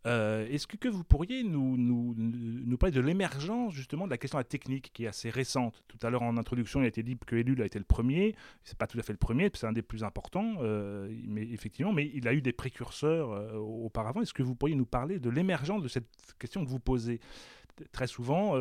Euh, 0.06 0.48
est-ce 0.48 0.66
que, 0.66 0.88
vous 0.88 1.04
pourriez 1.04 1.44
nous, 1.44 2.78
parler 2.78 2.94
de 2.94 3.02
l'émergence 3.02 3.74
justement 3.74 4.06
de 4.06 4.10
la 4.10 4.18
question 4.18 4.38
de 4.38 4.44
la 4.44 4.48
technique 4.48 4.92
qui 4.94 5.04
est 5.04 5.08
assez 5.08 5.30
récente? 5.30 5.84
Tout 5.88 5.98
à 6.06 6.10
l'heure 6.10 6.24
en 6.24 6.38
introduction, 6.38 6.82
il 6.82 6.86
a 6.86 6.88
été 6.88 7.04
dit 7.04 7.18
que 7.18 7.36
Ellul 7.36 7.62
a 7.62 7.66
été 7.66 7.80
le 7.80 7.86
premier. 7.86 8.36
C'est 8.64 8.78
pas 8.78 8.88
tout 8.88 8.98
à 8.98 9.04
fait 9.04 9.14
le 9.14 9.18
premier, 9.18 9.52
c'est 9.54 9.68
un 9.68 9.74
des 9.74 9.82
plus 9.82 10.04
importants, 10.04 10.56
euh, 10.62 11.14
mais 11.28 11.44
effectivement, 11.44 11.92
mais 11.92 12.10
il 12.14 12.28
a 12.28 12.34
eu 12.34 12.42
des 12.42 12.54
précurseurs 12.54 13.32
euh, 13.32 13.54
auparavant. 13.56 14.22
Est-ce 14.22 14.34
que 14.34 14.44
vous 14.44 14.56
pourriez 14.56 14.76
nous 14.76 14.86
parler 14.86 15.20
de 15.20 15.30
l'émergence 15.30 15.84
de 15.84 15.90
cette 15.90 16.08
question 16.40 16.64
que 16.64 16.70
vous 16.70 16.80
posez? 16.80 17.20
Très 17.94 18.08
souvent, 18.08 18.56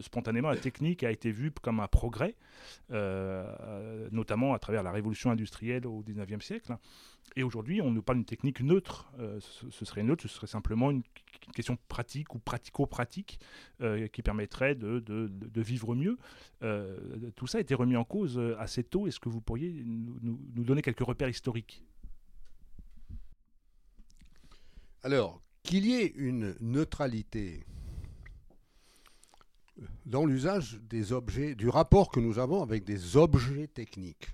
spontanément, 0.00 0.50
la 0.50 0.56
technique 0.58 1.02
a 1.02 1.10
été 1.10 1.30
vue 1.30 1.50
comme 1.50 1.80
un 1.80 1.86
progrès, 1.86 2.36
notamment 2.90 4.52
à 4.52 4.58
travers 4.58 4.82
la 4.82 4.92
révolution 4.92 5.30
industrielle 5.30 5.86
au 5.86 6.02
19e 6.02 6.42
siècle. 6.42 6.76
Et 7.36 7.42
aujourd'hui, 7.42 7.80
on 7.80 7.90
nous 7.90 8.02
parle 8.02 8.18
d'une 8.18 8.24
technique 8.26 8.60
neutre. 8.60 9.10
Euh, 9.18 9.38
ce, 9.40 9.84
serait 9.84 10.02
neutre, 10.02 10.22
ce 10.22 10.28
serait 10.28 10.46
simplement 10.46 10.90
une, 10.90 11.02
question 11.54 11.78
pratique 11.88 12.34
ou 12.34 12.38
pratico-pratique 12.38 13.40
qui 14.12 14.22
permettrait 14.22 14.76
de, 14.76 15.30
vivre 15.56 15.96
mieux. 15.96 16.16
tout 17.34 17.46
ça 17.48 17.58
a 17.58 17.60
été 17.60 17.74
remis 17.74 17.96
en 17.96 18.04
cause 18.04 18.38
assez 18.58 18.84
tôt. 18.84 19.08
Est-ce 19.08 19.18
que 19.18 19.28
vous 19.28 19.40
pourriez 19.40 19.82
nous 19.84 20.64
donner 20.64 20.80
quelques 20.80 21.00
repères 21.00 21.28
historiques? 21.28 21.82
Alors, 25.02 25.42
qu'il 25.62 25.86
y 25.86 25.94
ait 25.94 26.12
une 26.14 26.54
neutralité 26.60 27.64
dans 30.06 30.26
l'usage 30.26 30.78
des 30.82 31.12
objets, 31.12 31.54
du 31.54 31.68
rapport 31.68 32.10
que 32.10 32.20
nous 32.20 32.38
avons 32.38 32.62
avec 32.62 32.84
des 32.84 33.16
objets 33.16 33.68
techniques. 33.68 34.28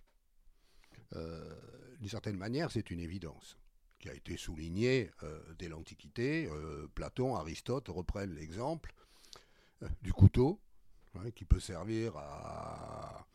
Euh, 1.96 2.00
d'une 2.00 2.08
certaine 2.08 2.36
manière, 2.36 2.70
c'est 2.70 2.90
une 2.90 3.00
évidence 3.00 3.58
qui 3.98 4.08
a 4.08 4.14
été 4.14 4.36
soulignée 4.36 5.10
euh, 5.22 5.40
dès 5.58 5.68
l'Antiquité. 5.68 6.48
Euh, 6.50 6.86
Platon, 6.94 7.36
Aristote 7.36 7.88
reprennent 7.88 8.34
l'exemple 8.34 8.94
du 10.02 10.12
couteau. 10.12 10.60
hein, 11.14 11.30
qui 11.34 11.44
peut 11.44 11.60
servir 11.60 12.16
à, 12.16 13.26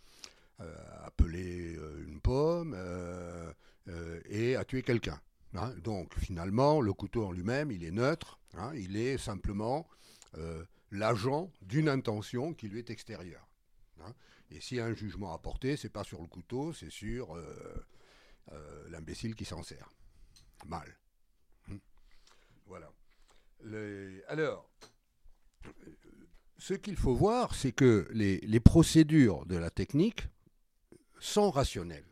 appeler 1.04 1.76
une 2.06 2.22
pomme 2.22 2.78
et 4.30 4.56
à 4.56 4.64
tuer 4.64 4.84
quelqu'un. 4.84 5.20
Hein. 5.56 5.74
Donc 5.84 6.14
finalement, 6.20 6.82
le 6.82 6.94
couteau 6.94 7.26
en 7.26 7.32
lui-même, 7.32 7.72
il 7.72 7.84
est 7.84 7.92
neutre, 7.92 8.40
hein. 8.54 8.72
il 8.76 8.96
est 8.96 9.18
simplement 9.18 9.88
l'agent 10.92 11.52
d'une 11.64 11.90
intention 11.90 12.54
qui 12.54 12.70
lui 12.70 12.78
est 12.78 12.92
extérieure. 12.92 13.48
Et 14.52 14.62
s'il 14.62 14.78
y 14.78 14.80
a 14.80 14.86
un 14.86 14.94
jugement 14.94 15.34
à 15.34 15.40
porter, 15.40 15.78
c'est 15.78 15.90
pas 15.90 16.04
sur 16.04 16.22
le 16.22 16.28
couteau, 16.28 16.74
c'est 16.74 16.92
sur 16.92 17.36
l'imbécile 18.90 19.36
qui 19.36 19.46
s'en 19.46 19.64
sert. 19.64 19.90
Mal. 20.66 20.98
Voilà. 22.66 22.92
alors, 24.28 24.70
ce 26.58 26.76
qu'il 26.76 26.96
faut 26.96 27.16
voir, 27.16 27.56
c'est 27.56 27.72
que 27.72 28.08
les, 28.12 28.60
procédures 28.60 29.46
de 29.48 29.56
la 29.56 29.72
technique 29.72 30.28
sont 31.20 31.50
rationnelles. 31.50 32.06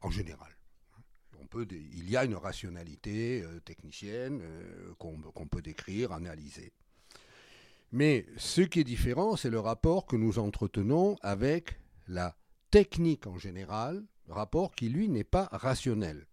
En 0.00 0.10
général. 0.10 0.56
Il 1.70 2.10
y 2.10 2.16
a 2.16 2.24
une 2.24 2.34
rationalité 2.34 3.42
euh, 3.42 3.60
technicienne 3.60 4.40
euh, 4.42 4.94
qu'on 4.98 5.46
peut 5.46 5.62
décrire, 5.62 6.12
analyser. 6.12 6.72
Mais 7.92 8.26
ce 8.36 8.60
qui 8.62 8.80
est 8.80 8.84
différent, 8.84 9.36
c'est 9.36 9.48
le 9.48 9.60
rapport 9.60 10.06
que 10.06 10.16
nous 10.16 10.38
entretenons 10.38 11.16
avec 11.22 11.78
la 12.08 12.36
technique 12.70 13.26
en 13.26 13.38
général, 13.38 14.04
rapport 14.28 14.72
qui, 14.72 14.88
lui, 14.88 15.08
n'est 15.08 15.24
pas 15.24 15.48
rationnel. 15.52 16.26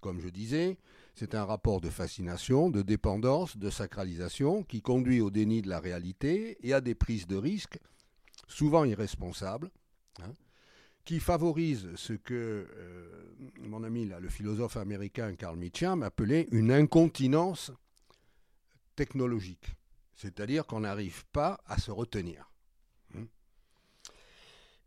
Comme 0.00 0.20
je 0.20 0.28
disais, 0.28 0.78
c'est 1.14 1.34
un 1.34 1.44
rapport 1.44 1.80
de 1.80 1.90
fascination, 1.90 2.70
de 2.70 2.82
dépendance, 2.82 3.56
de 3.56 3.70
sacralisation 3.70 4.62
qui 4.62 4.80
conduit 4.80 5.20
au 5.20 5.30
déni 5.30 5.62
de 5.62 5.68
la 5.68 5.80
réalité 5.80 6.56
et 6.66 6.72
à 6.72 6.80
des 6.80 6.94
prises 6.94 7.26
de 7.26 7.36
risques, 7.36 7.78
souvent 8.48 8.84
irresponsables, 8.84 9.70
hein, 10.22 10.32
qui 11.04 11.20
favorisent 11.20 11.94
ce 11.96 12.12
que 12.12 12.66
euh, 12.74 13.34
mon 13.60 13.84
ami 13.84 14.06
le 14.06 14.28
philosophe 14.28 14.76
américain 14.76 15.34
Carl 15.34 15.56
Mitcham 15.56 16.02
appelait 16.02 16.48
une 16.50 16.72
incontinence 16.72 17.72
technologique, 18.96 19.76
c'est-à-dire 20.14 20.66
qu'on 20.66 20.80
n'arrive 20.80 21.24
pas 21.32 21.60
à 21.66 21.78
se 21.78 21.90
retenir. 21.90 22.49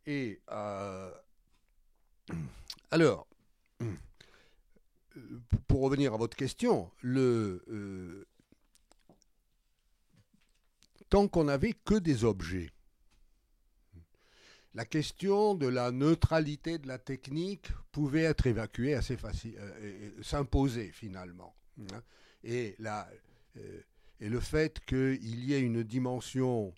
Et 0.06 0.42
euh, 0.52 1.12
alors, 2.92 3.28
pour 5.68 5.82
revenir 5.82 6.14
à 6.14 6.18
votre 6.18 6.36
question, 6.36 6.92
le, 7.02 7.64
euh, 7.70 8.28
tant 11.10 11.28
qu'on 11.28 11.46
n'avait 11.46 11.74
que 11.74 11.96
des 11.96 12.24
objets, 12.26 12.70
la 14.76 14.86
question 14.86 15.56
de 15.56 15.68
la 15.68 15.92
neutralité 15.92 16.80
de 16.80 16.88
la 16.88 16.98
technique 16.98 17.72
pouvait 17.92 18.24
être 18.24 18.48
évacuée 18.48 18.96
assez 18.96 19.18
facile, 19.18 19.56
euh, 19.60 20.12
s'imposer 20.22 20.92
finalement. 20.92 21.56
Hein. 21.80 22.02
Et, 22.44 22.76
la, 22.80 23.08
euh, 23.58 23.82
et 24.20 24.30
le 24.30 24.40
fait 24.40 24.84
qu'il 24.86 25.46
y 25.46 25.54
ait 25.54 25.62
une 25.62 25.84
dimension 25.84 26.74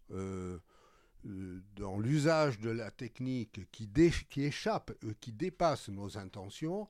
dans 1.75 2.00
l'usage 2.00 2.60
de 2.60 2.70
la 2.70 2.91
technique 2.91 3.72
qui, 3.72 3.89
qui 4.29 4.44
échappe, 4.44 4.91
qui 5.20 5.32
dépasse 5.32 5.89
nos 5.89 6.17
intentions, 6.17 6.88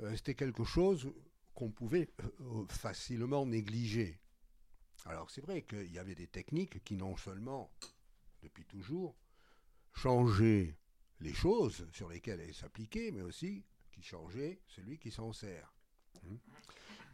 euh, 0.00 0.16
c'était 0.16 0.34
quelque 0.34 0.64
chose 0.64 1.12
qu'on 1.54 1.70
pouvait 1.70 2.08
euh, 2.22 2.66
facilement 2.68 3.44
négliger. 3.44 4.18
Alors 5.04 5.30
c'est 5.30 5.42
vrai 5.42 5.62
qu'il 5.62 5.92
y 5.92 5.98
avait 5.98 6.14
des 6.14 6.26
techniques 6.26 6.82
qui 6.84 6.96
non 6.96 7.16
seulement, 7.16 7.70
depuis 8.42 8.64
toujours, 8.64 9.14
changeaient 9.92 10.76
les 11.20 11.34
choses 11.34 11.86
sur 11.92 12.08
lesquelles 12.08 12.40
elles 12.40 12.54
s'appliquaient, 12.54 13.10
mais 13.10 13.22
aussi 13.22 13.64
qui 13.92 14.02
changeaient 14.02 14.60
celui 14.68 14.98
qui 14.98 15.10
s'en 15.10 15.32
sert. 15.32 15.74
Hmm. 16.22 16.36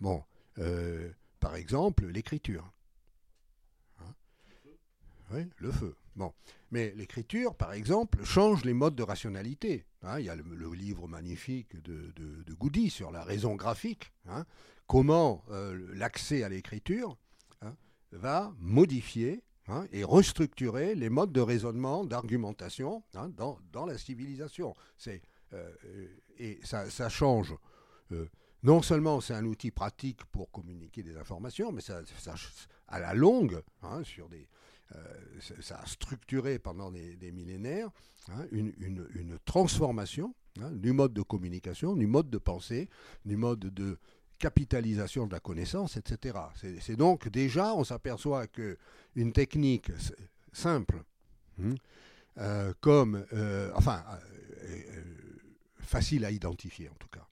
Bon, 0.00 0.24
euh, 0.59 1.12
par 1.40 1.56
exemple, 1.56 2.06
l'écriture. 2.06 2.72
Hein? 3.98 4.14
Oui, 5.32 5.48
le 5.56 5.72
feu. 5.72 5.96
Bon. 6.16 6.33
Mais 6.70 6.92
l'écriture, 6.96 7.55
par 7.55 7.72
exemple, 7.74 8.24
change 8.24 8.64
les 8.64 8.72
modes 8.72 8.96
de 8.96 9.02
rationalité. 9.02 9.85
Hein. 10.02 10.18
il 10.18 10.24
y 10.24 10.31
a 10.31 10.35
le, 10.35 10.72
livre 10.72 11.07
magnifique 11.07 11.81
de, 11.83 12.12
de, 12.16 12.55
Goody 12.55 12.90
sur 12.90 13.11
la 13.11 13.22
raison 13.22 13.55
graphique. 13.55 14.12
Hein. 14.26 14.44
comment 14.87 15.44
euh, 15.50 15.88
l'accès 15.94 16.42
à 16.42 16.48
l'écriture 16.48 17.16
hein, 17.62 17.76
va 18.12 18.52
modifier 18.59 19.42
et 19.90 20.05
restructurer 20.05 20.94
les 20.94 21.11
modes 21.11 21.33
de 21.33 21.40
raisonnement, 21.40 22.05
d'argumentation 22.05 23.02
dans, 23.12 23.87
la 23.87 23.98
civilisation. 23.98 24.74
C'est, 24.96 25.22
euh, 25.52 25.72
et 26.38 26.61
ça, 26.62 27.09
change. 27.09 27.55
Euh, 28.12 28.29
non 28.62 28.81
seulement 28.81 29.20
c'est 29.20 29.35
un 29.35 29.44
outil 29.44 29.72
pratique 29.72 30.24
pour 30.26 30.52
communiquer 30.52 31.02
des 31.02 31.16
informations, 31.16 31.72
mais 31.72 31.81
ça, 31.81 32.02
ça 32.16 32.35
à 32.87 33.00
la 33.00 33.12
longue, 33.12 33.61
sur 34.05 34.29
des, 34.29 34.48
ça 35.61 35.81
a 35.81 35.87
structuré 35.87 36.59
pendant 36.59 36.90
des, 36.90 37.33
millénaires 37.33 37.90
hein, 38.29 38.46
une, 38.53 39.38
transformation 39.44 40.35
hein, 40.61 40.70
du 40.72 40.92
mode 40.92 41.12
de 41.12 41.22
communication, 41.22 41.96
du 41.96 42.07
mode 42.07 42.31
de 42.31 42.38
pensée, 42.38 42.88
du 43.25 43.37
mode 43.37 43.61
de 43.61 43.99
capitalisation 44.38 45.27
de 45.27 45.33
la 45.33 45.40
connaissance, 45.40 45.96
etc. 45.96 46.38
C'est 46.81 46.96
donc 46.96 47.29
déjà, 47.29 47.75
on 47.75 47.85
s'aperçoit 47.85 48.46
que 48.46 48.77
une 49.14 49.33
technique 49.33 49.90
simple, 50.53 51.03
hein, 51.62 51.75
euh, 52.38 52.72
comme, 52.81 53.25
euh, 53.33 53.70
enfin, 53.75 54.05
facile 55.81 56.25
à 56.25 56.31
identifier 56.31 56.88
en 56.88 56.94
tout 56.94 57.09
cas, 57.09 57.27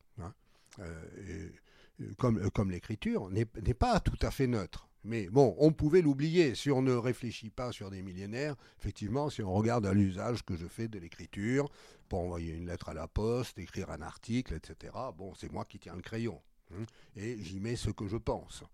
comme 2.16 2.70
l'écriture, 2.70 3.30
n'est 3.30 3.44
pas 3.74 4.00
tout 4.00 4.18
à 4.22 4.30
fait 4.30 4.46
neutre. 4.46 4.88
Mais 5.04 5.28
bon, 5.28 5.54
on 5.58 5.72
pouvait 5.72 6.00
l'oublier 6.00 6.54
si 6.54 6.70
on 6.70 6.82
ne 6.82 6.94
réfléchit 6.94 7.50
pas 7.50 7.72
sur 7.72 7.90
des 7.90 8.02
millénaires. 8.02 8.56
Effectivement, 8.80 9.28
si 9.28 9.42
on 9.42 9.52
regarde 9.52 9.86
à 9.86 9.92
l'usage 9.92 10.44
que 10.44 10.56
je 10.56 10.66
fais 10.66 10.88
de 10.88 10.98
l'écriture, 10.98 11.68
pour 12.08 12.20
envoyer 12.20 12.54
une 12.54 12.66
lettre 12.66 12.88
à 12.88 12.94
la 12.94 13.06
poste, 13.06 13.58
écrire 13.58 13.90
un 13.90 14.00
article, 14.00 14.54
etc., 14.54 14.92
bon, 15.16 15.34
c'est 15.34 15.52
moi 15.52 15.64
qui 15.64 15.78
tiens 15.78 15.96
le 15.96 16.02
crayon. 16.02 16.40
Hein, 16.72 16.84
et 17.16 17.36
j'y 17.42 17.60
mets 17.60 17.76
ce 17.76 17.90
que 17.90 18.08
je 18.08 18.16
pense. 18.16 18.64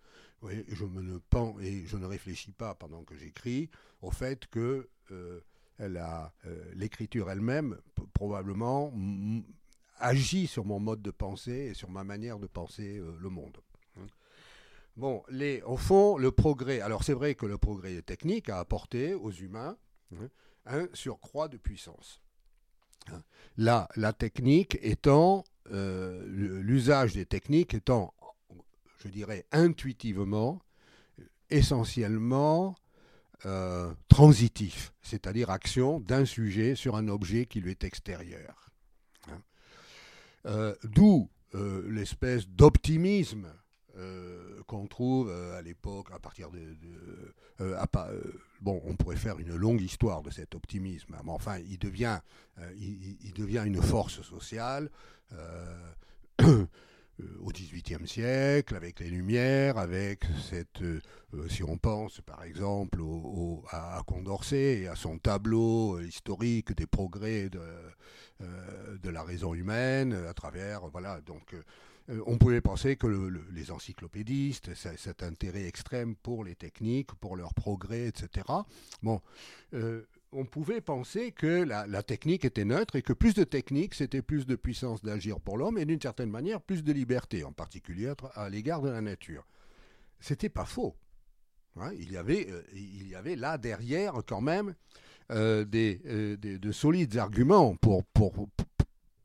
Je 0.42 0.84
ne 0.84 1.18
et 1.62 1.84
je 1.86 1.96
ne 1.96 2.06
réfléchis 2.06 2.52
pas 2.52 2.74
pendant 2.74 3.02
que 3.02 3.14
j'écris 3.16 3.68
au 4.00 4.10
fait 4.10 4.46
que 4.46 4.88
euh, 5.10 5.40
euh, 5.80 6.28
l'écriture 6.74 7.30
elle-même 7.30 7.78
probablement 8.14 8.92
agit 9.98 10.46
sur 10.46 10.64
mon 10.64 10.80
mode 10.80 11.02
de 11.02 11.10
pensée 11.10 11.70
et 11.70 11.74
sur 11.74 11.90
ma 11.90 12.04
manière 12.04 12.38
de 12.38 12.46
penser 12.46 12.98
euh, 12.98 13.16
le 13.20 13.28
monde. 13.28 13.58
Bon, 14.96 15.22
les, 15.30 15.62
au 15.62 15.76
fond, 15.76 16.18
le 16.18 16.30
progrès, 16.30 16.80
alors 16.80 17.04
c'est 17.04 17.14
vrai 17.14 17.34
que 17.34 17.46
le 17.46 17.58
progrès 17.58 18.02
technique 18.02 18.48
a 18.48 18.58
apporté 18.58 19.14
aux 19.14 19.30
humains 19.30 19.76
hein, 20.14 20.28
un 20.66 20.88
surcroît 20.92 21.48
de 21.48 21.56
puissance. 21.56 22.20
Hein. 23.10 23.22
La, 23.56 23.88
la 23.96 24.12
technique 24.12 24.78
étant, 24.82 25.44
euh, 25.72 26.22
l'usage 26.26 27.14
des 27.14 27.26
techniques 27.26 27.74
étant, 27.74 28.12
je 28.98 29.08
dirais, 29.08 29.46
intuitivement, 29.52 30.60
essentiellement 31.48 32.76
euh, 33.46 33.92
transitif, 34.08 34.92
c'est-à-dire 35.02 35.50
action 35.50 36.00
d'un 36.00 36.24
sujet 36.24 36.74
sur 36.74 36.96
un 36.96 37.08
objet 37.08 37.46
qui 37.46 37.60
lui 37.60 37.70
est 37.70 37.84
extérieur. 37.84 38.70
Hein. 39.28 39.42
Euh, 40.46 40.74
d'où 40.84 41.30
l'espèce 41.52 42.46
d'optimisme 42.46 43.52
qu'on 44.70 44.86
trouve 44.86 45.28
euh, 45.28 45.58
à 45.58 45.62
l'époque, 45.62 46.06
à 46.14 46.20
partir 46.20 46.48
de... 46.50 46.60
Euh, 47.60 47.84
bon, 48.60 48.80
on 48.84 48.94
pourrait 48.94 49.16
faire 49.16 49.40
une 49.40 49.56
longue 49.56 49.80
histoire 49.80 50.22
de 50.22 50.30
cet 50.30 50.54
optimisme, 50.54 51.16
mais 51.24 51.30
enfin, 51.32 51.58
il 51.58 51.78
devient, 51.78 52.20
il, 52.78 53.32
devient 53.34 53.64
une 53.66 53.82
force 53.82 54.22
sociale 54.22 54.88
au 56.40 57.50
XVIIIe 57.52 58.06
siècle, 58.06 58.76
avec 58.76 59.00
les 59.00 59.10
Lumières, 59.10 59.76
avec 59.76 60.24
cette, 60.48 60.82
si 61.48 61.64
on 61.64 61.76
pense 61.76 62.20
par 62.20 62.44
exemple 62.44 63.02
à 63.70 64.00
Condorcet 64.06 64.82
et 64.82 64.88
à 64.88 64.94
son 64.94 65.18
tableau 65.18 66.00
historique 66.00 66.72
des 66.72 66.86
progrès 66.86 67.50
de, 67.50 67.60
de 69.02 69.10
la 69.10 69.22
raison 69.22 69.52
humaine, 69.52 70.12
à 70.12 70.32
travers, 70.32 70.88
voilà, 70.88 71.20
donc 71.20 71.54
euh, 71.54 71.62
on 72.26 72.38
pouvait 72.38 72.60
penser 72.60 72.96
que 72.96 73.06
les 73.52 73.70
encyclopédistes, 73.70 74.74
cet 74.74 75.22
intérêt 75.22 75.66
extrême 75.66 76.16
pour 76.16 76.44
les 76.44 76.54
techniques, 76.54 77.12
pour 77.14 77.36
leur 77.36 77.54
progrès, 77.54 78.08
etc. 78.08 78.46
Bon, 79.02 79.20
euh, 79.74 80.02
on 80.32 80.44
pouvait 80.44 80.80
penser 80.80 81.32
que 81.32 81.62
la, 81.62 82.02
technique 82.02 82.44
était 82.44 82.64
neutre 82.64 82.96
et 82.96 83.02
que 83.02 83.12
plus 83.12 83.34
de 83.34 83.44
technique, 83.44 83.94
c'était 83.94 84.22
plus 84.22 84.46
de 84.46 84.56
puissance 84.56 85.02
d'agir 85.02 85.40
pour 85.40 85.58
l'homme 85.58 85.78
et 85.78 85.84
d'une 85.84 86.00
certaine 86.00 86.30
manière 86.30 86.60
plus 86.60 86.82
de 86.82 86.92
liberté, 86.92 87.44
en 87.44 87.52
particulier 87.52 88.12
à 88.34 88.48
l'égard 88.48 88.82
de 88.82 88.90
la 88.90 89.00
nature. 89.00 89.46
C'était 90.20 90.48
pas 90.48 90.66
faux. 90.66 90.96
Hein, 91.76 91.92
il, 91.98 92.10
y 92.10 92.16
avait, 92.16 92.48
il 92.74 93.08
y 93.08 93.14
avait 93.14 93.36
là 93.36 93.56
derrière 93.56 94.14
quand 94.26 94.40
même 94.40 94.74
des, 95.30 96.00
de 96.36 96.72
solides 96.72 97.16
arguments 97.16 97.76
pour, 97.76 98.04
pour, 98.04 98.48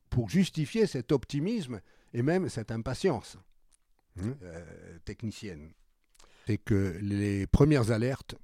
pour 0.10 0.30
justifier 0.30 0.86
cet 0.86 1.12
optimisme 1.12 1.82
et 2.16 2.22
même 2.22 2.48
cette 2.48 2.72
impatience 2.72 3.38
hein, 4.22 4.34
technicienne. 5.04 5.74
C'est 6.48 6.58
que 6.58 6.98
les 7.02 7.46
premières 7.46 7.92
alertes 7.92 8.36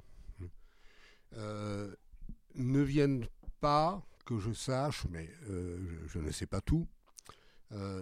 ne 1.33 2.81
viennent 2.81 3.25
pas, 3.61 4.05
que 4.25 4.39
je 4.39 4.51
sache, 4.51 5.05
mais 5.09 5.29
je, 5.47 6.19
ne 6.19 6.31
sais 6.31 6.47
pas 6.47 6.59
tout, 6.59 6.85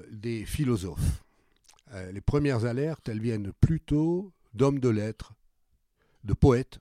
des 0.10 0.44
philosophes. 0.46 1.24
les 2.12 2.22
premières 2.22 2.66
alertes, 2.66 3.08
elles 3.08 3.22
viennent 3.22 3.54
plutôt 3.62 4.34
d'hommes 4.56 4.80
de 4.80 4.90
lettres, 4.90 5.34
de 6.24 6.34
poètes 6.34 6.80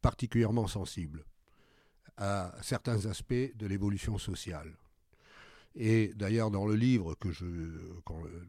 particulièrement 0.00 0.68
sensibles 0.68 1.26
à 2.16 2.54
certains 2.62 3.04
aspects 3.04 3.54
de 3.54 3.66
l'évolution 3.66 4.16
sociale. 4.16 4.74
Et 5.76 6.12
d'ailleurs, 6.16 6.50
dans 6.50 6.66
le 6.66 6.74
livre 6.74 7.14
que 7.14 7.30
je, 7.30 7.46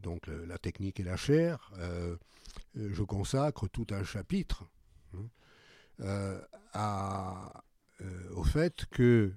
donc 0.01 0.27
la 0.27 0.57
technique 0.57 0.99
et 0.99 1.03
la 1.03 1.17
chair, 1.17 1.71
euh, 1.77 2.15
je 2.75 3.03
consacre 3.03 3.67
tout 3.67 3.87
un 3.91 4.03
chapitre 4.03 4.65
hein, 5.13 5.27
euh, 6.01 6.41
euh, 6.75 8.05
au 8.35 8.43
fait 8.43 8.85
que 8.89 9.31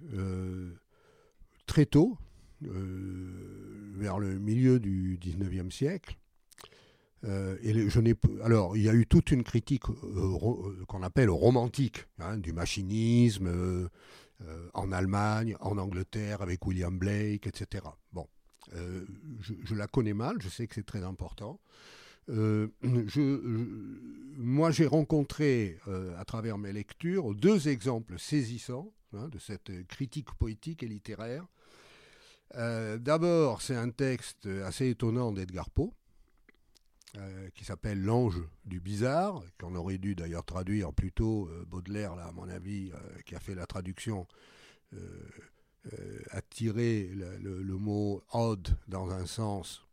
très 1.67 1.87
tôt, 1.87 2.17
vers 2.63 4.19
le 4.19 4.39
milieu 4.39 4.81
du 4.81 5.19
19e 5.19 5.71
siècle, 5.71 6.17
euh, 7.27 7.57
et 7.63 7.73
alors 8.43 8.77
il 8.77 8.83
y 8.83 8.89
a 8.89 8.95
eu 8.95 9.07
toute 9.07 9.31
une 9.31 9.45
critique 9.45 9.89
euh, 9.89 10.37
euh, 10.37 10.85
qu'on 10.87 11.03
appelle 11.03 11.31
romantique 11.31 12.07
hein, 12.19 12.37
du 12.37 12.53
machinisme 12.53 13.89
en 14.73 14.93
Allemagne, 14.93 15.57
en 15.61 15.79
Angleterre 15.79 16.43
avec 16.43 16.65
William 16.67 16.97
Blake, 16.99 17.47
etc. 17.47 17.85
Bon, 18.13 18.27
je, 18.73 19.75
la 19.75 19.87
connais 19.87 20.15
mal, 20.15 20.37
je 20.41 20.49
sais 20.49 20.67
que 20.67 20.75
c'est 20.75 20.87
très 20.87 21.03
important. 21.05 21.61
Je, 22.29 22.69
moi, 24.37 24.71
j'ai 24.71 24.87
rencontré 24.87 25.79
à 26.19 26.25
travers 26.25 26.59
mes 26.59 26.73
lectures 26.73 27.35
deux 27.35 27.69
exemples 27.69 28.19
saisissants 28.19 28.93
hein, 29.13 29.29
de 29.29 29.39
cette 29.39 29.87
critique 29.87 30.33
poétique 30.35 30.83
et 30.83 30.89
littéraire. 30.89 31.47
D'abord, 32.55 33.63
c'est 33.63 33.77
un 33.77 33.91
texte 33.91 34.47
assez 34.47 34.89
étonnant 34.91 35.33
d'Edgar 35.33 35.71
Poe 35.71 35.93
euh, 37.17 37.49
qui 37.55 37.65
s'appelle 37.65 38.03
L'ange 38.03 38.43
du 38.65 38.81
bizarre, 38.81 39.41
qu'on 39.61 39.77
aurait 39.77 39.99
dû 39.99 40.17
d'ailleurs 40.17 40.45
traduire 40.45 40.93
plutôt 40.93 41.49
euh, 41.49 41.65
Baudelaire, 41.65 42.13
à 42.15 42.33
mon 42.33 42.49
avis, 42.49 42.91
euh, 42.93 43.21
qui 43.25 43.37
a 43.37 43.41
fait 43.41 43.55
la 43.55 43.67
traduction, 43.67 44.27
a 46.31 46.41
tiré 46.43 47.11
le, 47.13 47.77
mot 47.77 48.23
odd 48.33 48.69
dans 48.87 49.11
un 49.11 49.27
sens 49.27 49.85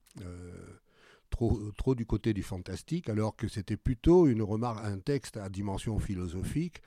trop, 1.31 1.59
trop 1.75 1.95
du 1.95 2.05
côté 2.05 2.35
du 2.35 2.43
fantastique, 2.43 3.09
alors 3.09 3.35
que 3.35 3.47
c'était 3.47 3.77
plutôt 3.77 4.27
une 4.27 4.43
remarque, 4.43 4.85
un 4.85 4.99
texte 4.99 5.37
à 5.37 5.49
dimension 5.49 5.97
philosophique. 5.97 6.83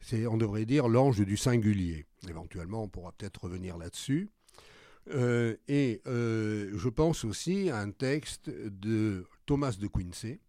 C'est, 0.00 0.26
on 0.26 0.38
devrait 0.38 0.64
dire, 0.64 0.88
l'ange 0.88 1.20
du 1.20 1.36
singulier. 1.36 2.06
Éventuellement, 2.26 2.84
on 2.84 2.88
pourra 2.88 3.12
peut-être 3.12 3.44
revenir 3.44 3.76
là-dessus. 3.76 4.30
Et 5.12 6.02
je 6.04 6.88
pense 6.88 7.24
aussi 7.24 7.70
à 7.70 7.78
un 7.78 7.90
texte 7.90 8.50
de 8.50 9.26
Thomas 9.46 9.76
de 9.80 9.86
Quincey, 9.86 10.40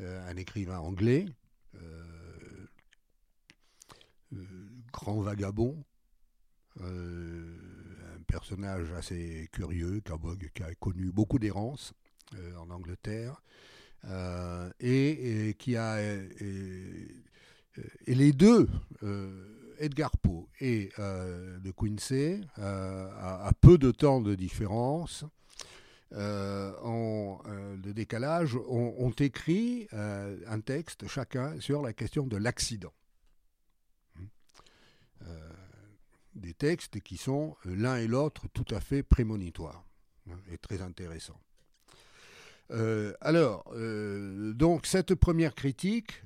euh, 0.00 0.30
un 0.30 0.36
écrivain 0.36 0.78
anglais, 0.78 1.26
euh, 1.74 2.68
euh, 4.32 4.44
grand 4.92 5.20
vagabond, 5.22 5.82
un 6.80 8.22
personnage 8.28 8.92
assez 8.92 9.48
curieux 9.50 10.00
qui 10.54 10.62
a, 10.62 10.72
connu 10.76 11.10
beaucoup 11.10 11.40
d'errance 11.40 11.94
en 12.56 12.70
Angleterre 12.70 13.42
et, 14.78 15.56
qui 15.58 15.76
a 15.76 16.00
et, 16.00 17.08
les 18.06 18.32
deux 18.32 18.68
Edgar 19.78 20.16
Poe 20.18 20.46
et 20.60 20.90
de 20.98 21.70
Quincey, 21.70 22.40
à, 22.56 23.50
peu 23.60 23.78
de 23.78 23.90
temps 23.90 24.20
de 24.20 24.34
différence, 24.34 25.24
euh, 26.14 26.74
en, 26.80 27.42
euh, 27.46 27.76
de 27.76 27.92
décalage 27.92 28.56
ont, 28.56 29.10
écrit 29.18 29.88
euh, 29.92 30.38
un 30.46 30.60
texte 30.60 31.06
chacun 31.06 31.60
sur 31.60 31.82
la 31.82 31.92
question 31.92 32.26
de 32.26 32.36
l'accident. 32.36 32.92
Des 36.34 36.54
textes 36.54 37.00
qui 37.00 37.16
sont 37.16 37.56
l'un 37.64 37.96
et 37.96 38.06
l'autre 38.06 38.46
tout 38.54 38.64
à 38.70 38.80
fait 38.80 39.02
prémonitoires 39.02 39.84
hein, 40.30 40.38
et 40.52 40.56
très 40.56 40.80
intéressants. 40.80 41.40
Alors, 43.20 43.72
donc 44.54 44.86
cette 44.86 45.14
première 45.14 45.54
critique 45.54 46.22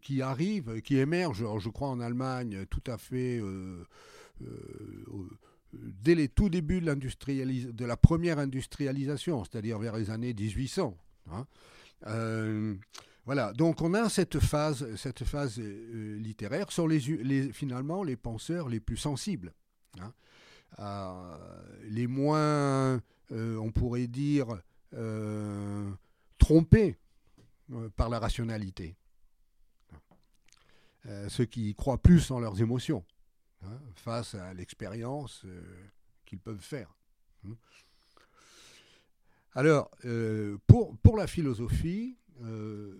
qui 0.00 0.22
arrive, 0.22 0.80
qui 0.82 0.98
émerge, 0.98 1.44
je 1.58 1.68
crois 1.68 1.88
en 1.88 2.00
Allemagne, 2.00 2.66
tout 2.70 2.82
à 2.86 2.98
fait 2.98 3.40
dès 5.72 6.14
les 6.14 6.28
tout 6.28 6.48
débuts 6.48 6.80
de, 6.80 7.70
de 7.70 7.84
la 7.84 7.96
première 7.96 8.38
industrialisation, 8.38 9.44
c'est-à-dire 9.44 9.78
vers 9.78 9.96
les 9.96 10.10
années 10.10 10.34
1800. 10.34 10.96
Hein. 11.30 11.46
Euh, 12.06 12.74
voilà, 13.24 13.52
donc 13.52 13.80
on 13.82 13.94
a 13.94 14.08
cette 14.08 14.40
phase, 14.40 14.94
cette 14.96 15.24
phase 15.24 15.58
euh, 15.60 16.18
littéraire 16.18 16.72
sur 16.72 16.88
les, 16.88 17.52
finalement 17.52 18.02
les 18.02 18.16
penseurs 18.16 18.68
les 18.68 18.80
plus 18.80 18.96
sensibles, 18.96 19.52
hein. 20.00 20.12
euh, 20.80 21.36
les 21.84 22.06
moins, 22.06 23.00
on 23.30 23.70
pourrait 23.70 24.08
dire, 24.08 24.48
trompés 26.38 26.96
par 27.96 28.08
la 28.08 28.18
rationalité, 28.18 28.96
ceux 31.28 31.44
qui 31.44 31.74
croient 31.74 32.02
plus 32.02 32.30
en 32.30 32.40
leurs 32.40 32.60
émotions. 32.60 33.04
Hein, 33.64 33.78
face 33.94 34.34
à 34.34 34.52
l'expérience 34.54 35.42
euh, 35.44 35.62
qu'ils 36.24 36.40
peuvent 36.40 36.60
faire. 36.60 36.92
Hein. 37.46 37.54
Alors, 39.54 39.90
euh, 40.04 40.58
pour, 40.66 40.96
pour 40.98 41.16
la 41.16 41.28
philosophie, 41.28 42.16
euh, 42.42 42.96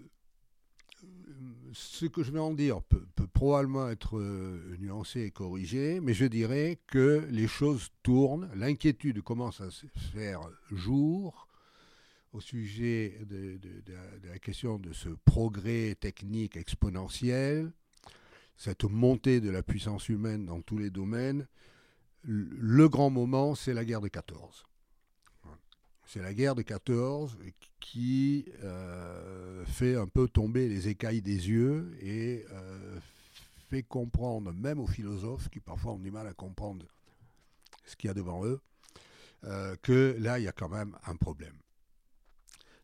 ce 1.72 2.06
que 2.06 2.22
je 2.22 2.30
vais 2.30 2.38
en 2.38 2.54
dire 2.54 2.80
peut, 2.82 3.04
probablement 3.32 3.88
être 3.88 4.20
nuancé 4.78 5.22
et 5.22 5.30
corrigé, 5.32 5.98
mais 6.00 6.14
je 6.14 6.26
dirais 6.26 6.78
que 6.86 7.26
les 7.30 7.48
choses 7.48 7.88
tournent, 8.04 8.48
l'inquiétude 8.54 9.20
commence 9.22 9.60
à 9.60 9.70
se 9.70 9.86
faire 10.12 10.42
jour 10.70 11.48
au 12.32 12.40
sujet 12.40 13.18
de, 13.26 13.58
la 14.24 14.38
question 14.38 14.78
de 14.78 14.92
ce 14.92 15.10
progrès 15.24 15.94
technique 15.94 16.56
exponentiel, 16.56 17.70
cette 18.56 18.84
montée 18.84 19.40
de 19.40 19.50
la 19.50 19.62
puissance 19.62 20.08
humaine 20.08 20.46
dans 20.46 20.62
tous 20.62 20.78
les 20.78 20.90
domaines, 20.90 21.46
le 22.24 22.88
grand 22.88 23.10
moment, 23.10 23.54
c'est 23.54 23.74
la 23.74 23.84
guerre 23.84 24.00
de 24.00 24.08
14. 24.08 24.64
C'est 26.06 26.20
la 26.20 26.34
guerre 26.34 26.54
de 26.54 26.62
14 26.62 27.38
qui 27.80 28.44
euh, 28.62 29.64
fait 29.64 29.96
un 29.96 30.06
peu 30.06 30.28
tomber 30.28 30.68
les 30.68 30.88
écailles 30.88 31.22
des 31.22 31.48
yeux 31.48 31.96
et 32.00 32.44
euh, 32.50 32.98
fait 33.70 33.82
comprendre, 33.82 34.52
même 34.52 34.78
aux 34.78 34.86
philosophes 34.86 35.48
qui 35.48 35.60
parfois 35.60 35.92
ont 35.92 35.98
du 35.98 36.10
mal 36.10 36.26
à 36.26 36.34
comprendre 36.34 36.86
ce 37.86 37.96
qu'il 37.96 38.08
y 38.08 38.10
a 38.10 38.14
devant 38.14 38.44
eux, 38.44 38.60
euh, 39.44 39.74
que 39.82 40.16
là, 40.20 40.38
il 40.38 40.44
y 40.44 40.48
a 40.48 40.52
quand 40.52 40.68
même 40.68 40.96
un 41.06 41.16
problème. 41.16 41.54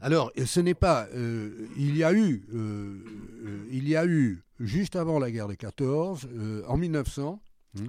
Alors, 0.01 0.31
ce 0.45 0.61
n'est 0.61 0.75
pas. 0.75 1.09
Euh, 1.15 1.69
il 1.77 1.97
y 1.97 2.05
a 2.05 2.13
eu, 2.13 2.45
euh, 2.55 2.99
euh, 3.45 3.69
il 3.71 3.89
y 3.89 3.97
a 3.97 4.07
eu 4.07 4.43
juste 4.61 4.95
avant 4.95 5.19
la 5.19 5.31
guerre 5.31 5.49
des 5.49 5.57
14, 5.57 6.29
en 6.67 6.77
1900, 6.77 7.43
hein, 7.79 7.83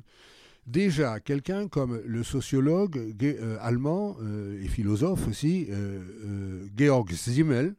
déjà 0.65 1.19
quelqu'un 1.19 1.67
comme 1.67 2.02
le 2.04 2.24
sociologue 2.24 3.15
allemand 3.60 4.17
et 4.62 4.67
philosophe 4.67 5.28
aussi, 5.28 5.67
Georg 6.78 7.12
Simmel, 7.12 7.76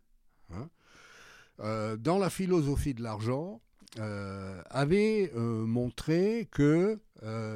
hein, 0.53 1.97
dans 1.99 2.19
la 2.19 2.31
philosophie 2.31 2.95
de 2.95 3.03
l'argent, 3.03 3.61
avait 3.97 5.31
montré 5.37 6.49
que 6.51 6.99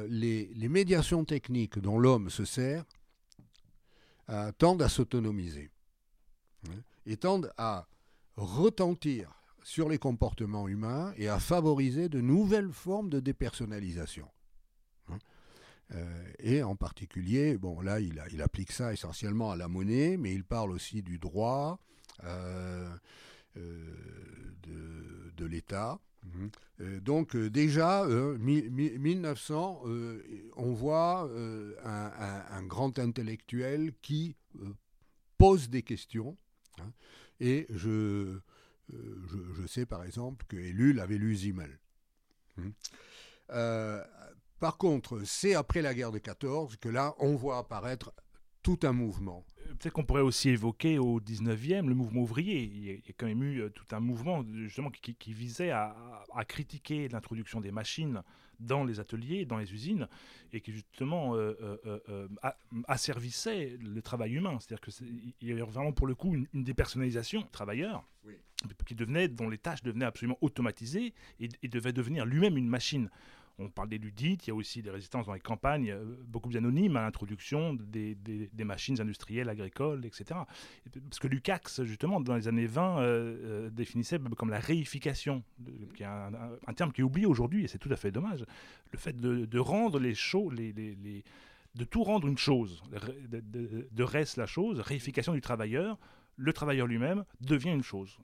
les, 0.07 0.49
les, 0.55 0.69
médiations 0.69 1.25
techniques 1.25 1.79
dont 1.79 1.99
l'homme 1.99 2.29
se 2.29 2.45
sert 2.45 2.85
tendent 4.57 4.81
à 4.81 4.89
s'autonomiser. 4.89 5.69
Hein, 6.69 6.81
et 7.05 7.17
tendent 7.17 7.51
à 7.57 7.87
retentir 8.35 9.31
sur 9.63 9.89
les 9.89 9.97
comportements 9.97 10.67
humains 10.67 11.13
et 11.17 11.27
à 11.27 11.39
favoriser 11.39 12.09
de 12.09 12.21
nouvelles 12.21 12.71
formes 12.71 13.09
de 13.09 13.19
dépersonnalisation. 13.19 14.27
Hein. 15.09 15.17
Euh, 15.93 16.23
et 16.39 16.63
en 16.63 16.75
particulier, 16.75 17.57
bon 17.57 17.81
là 17.81 17.99
il, 17.99 18.41
applique 18.41 18.71
ça 18.71 18.93
essentiellement 18.93 19.51
à 19.51 19.55
la 19.55 19.67
monnaie, 19.67 20.17
mais 20.17 20.33
il 20.33 20.43
parle 20.43 20.71
aussi 20.71 21.01
du 21.01 21.17
droit, 21.17 21.79
euh, 22.23 22.89
de, 23.55 25.31
de 25.35 25.45
l'État. 25.45 25.99
Mhm. 26.79 26.99
donc 27.01 27.37
déjà, 27.37 28.03
1900, 28.07 29.83
on 30.55 30.73
voit 30.73 31.29
un, 31.83 32.63
grand 32.63 32.97
intellectuel 32.97 33.93
qui 34.01 34.35
pose 35.37 35.69
des 35.69 35.83
questions. 35.83 36.35
Hein, 36.81 36.91
et 37.39 37.67
je, 37.69 38.39
je, 38.89 39.67
sais 39.67 39.85
par 39.85 40.03
exemple 40.03 40.45
que 40.47 40.57
Ellul 40.57 40.99
avait 40.99 41.17
lu 41.17 41.35
Zimmel. 41.35 41.79
Mhm. 42.57 42.73
par 44.59 44.77
contre, 44.77 45.21
c'est 45.25 45.55
après 45.55 45.81
la 45.81 45.93
guerre 45.93 46.11
de 46.11 46.19
14 46.19 46.77
que 46.77 46.87
là, 46.87 47.13
on 47.19 47.35
voit 47.35 47.57
apparaître 47.57 48.13
tout 48.65 48.79
un 48.81 48.93
mouvement. 48.93 49.45
Euh, 49.59 49.75
peut-être 49.75 49.93
qu'on 49.93 50.03
pourrait 50.03 50.21
aussi 50.21 50.49
évoquer 50.49 50.97
au 50.97 51.21
19e 51.21 51.85
le 51.85 51.93
mouvement 51.93 52.21
ouvrier. 52.21 52.63
Il 52.63 52.83
y 52.83 52.89
a 52.89 53.13
quand 53.15 53.27
même 53.27 53.43
eu 53.43 53.61
euh, 53.61 53.69
tout 53.69 53.85
un 53.91 53.99
mouvement 53.99 54.43
justement 54.55 54.89
qui, 54.89 55.33
visait 55.33 55.69
à, 55.69 55.95
critiquer 56.47 57.07
l'introduction 57.07 57.61
des 57.61 57.71
machines 57.71 58.23
dans 58.59 58.83
les 58.83 58.99
ateliers, 58.99 59.45
dans 59.45 59.57
les 59.57 59.73
usines, 59.73 60.07
et 60.53 60.61
qui 60.61 60.71
justement 60.71 61.35
euh, 61.35 61.97
asservissait 62.87 63.77
le 63.79 64.01
travail 64.01 64.33
humain. 64.33 64.57
C'est-à-dire 64.59 64.81
qu'il 64.81 65.47
y 65.47 65.51
avait 65.51 65.61
vraiment 65.61 65.91
pour 65.91 66.07
le 66.07 66.15
coup 66.15 66.33
une, 66.33 66.63
dépersonnalisation 66.63 67.41
du 67.41 67.49
travailleur. 67.49 68.03
Qui 68.87 68.95
devenait, 68.95 69.27
dont 69.27 69.49
les 69.49 69.59
tâches 69.59 69.83
devenaient 69.83 70.05
absolument 70.05 70.39
automatisées 70.41 71.13
et, 71.39 71.49
et 71.61 71.67
devait 71.67 71.93
devenir 71.93 72.25
lui-même 72.25 72.57
une 72.57 72.67
machine 72.67 73.09
on 73.57 73.69
parle 73.69 73.89
des 73.89 73.97
ludites, 73.97 74.47
il 74.47 74.49
y 74.49 74.51
a 74.51 74.55
aussi 74.55 74.81
des 74.81 74.89
résistances 74.89 75.25
dans 75.25 75.33
les 75.33 75.39
campagnes, 75.39 75.91
euh, 75.91 76.03
beaucoup 76.27 76.49
plus 76.49 76.57
anonymes 76.57 76.97
à 76.97 77.01
l'introduction 77.01 77.73
des, 77.73 78.17
machines 78.65 78.99
industrielles, 78.99 79.49
agricoles, 79.49 80.05
etc. 80.05 80.39
Parce 81.09 81.19
que 81.19 81.27
Lukács, 81.27 81.83
justement, 81.83 82.19
dans 82.19 82.35
les 82.35 82.47
années 82.47 82.67
20, 82.67 82.99
euh, 82.99 83.01
euh, 83.05 83.69
définissait 83.69 84.19
comme 84.37 84.49
la 84.49 84.59
réification, 84.59 85.43
qui 85.95 86.03
est 86.03 86.05
un, 86.05 86.73
terme 86.75 86.91
qui 86.91 87.01
est 87.01 87.03
oublié 87.03 87.25
aujourd'hui, 87.25 87.63
et 87.63 87.67
c'est 87.67 87.77
tout 87.77 87.91
à 87.91 87.95
fait 87.95 88.11
dommage. 88.11 88.45
Le 88.91 88.97
fait 88.97 89.17
de, 89.19 89.59
rendre 89.59 89.99
les 89.99 90.15
choses, 90.15 90.53
de 90.55 91.83
tout 91.85 92.03
rendre 92.03 92.27
une 92.27 92.37
chose, 92.37 92.83
de, 93.29 93.87
de, 93.89 94.03
reste 94.03 94.37
la 94.37 94.47
chose, 94.47 94.79
réification 94.79 95.33
du 95.33 95.41
travailleur, 95.41 95.97
le 96.37 96.51
travailleur 96.51 96.87
lui-même 96.87 97.23
devient 97.39 97.71
une 97.71 97.83
chose 97.83 98.17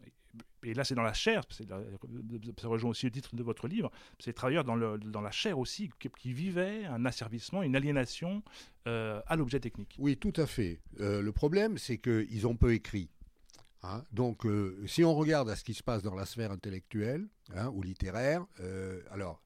et 0.64 0.74
là 0.74 0.84
c'est 0.84 0.96
dans 0.96 1.04
la 1.04 1.14
chair, 1.14 1.44
ça 1.50 2.68
rejoint 2.68 2.90
aussi 2.90 3.06
le 3.06 3.12
titre 3.12 3.36
de 3.36 3.44
votre 3.44 3.68
livre, 3.68 3.92
c'est 4.20 4.28
les 4.28 4.34
travailleurs 4.34 4.64
dans, 4.64 4.76
la 4.76 5.32
chair 5.32 5.60
aussi, 5.60 5.90
qui, 6.00 6.34
vivaient 6.34 6.86
un 6.86 7.06
asservissement, 7.06 7.64
une 7.64 7.76
aliénation 7.76 8.44
euh, 8.88 9.22
à 9.28 9.36
l'objet 9.36 9.60
technique. 9.60 9.96
Oui, 10.00 10.18
tout 10.18 10.34
à 10.36 10.46
fait. 10.46 10.80
Euh, 11.00 11.22
le 11.22 11.32
problème, 11.32 11.78
c'est 11.78 11.98
qu'ils 11.98 12.48
ont 12.48 12.56
peu 12.56 12.74
écrit. 12.74 13.10
Hein. 13.84 14.04
Donc, 14.12 14.46
euh, 14.46 14.84
si 14.88 15.04
on 15.04 15.16
regarde 15.16 15.50
à 15.50 15.56
ce 15.56 15.64
qui 15.64 15.74
se 15.74 15.84
passe 15.84 16.04
dans 16.04 16.16
la 16.16 16.26
sphère 16.26 16.52
intellectuelle 16.52 17.28
hein, 17.56 17.70
ou 17.74 17.82
littéraire, 17.82 18.46
alors 19.12 19.42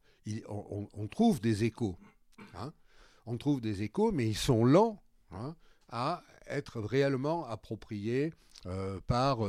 on, 0.48 1.08
trouve 1.08 1.40
des 1.40 1.64
échos. 1.64 1.98
Hein. 2.56 2.74
On 3.26 3.38
trouve 3.38 3.62
des 3.62 3.84
échos, 3.84 4.12
mais 4.12 4.28
ils 4.28 4.38
sont 4.38 4.66
lents 4.66 5.02
à 5.90 6.24
être 6.48 6.80
réellement 6.80 7.46
appropriés 7.46 8.34
par 9.08 9.40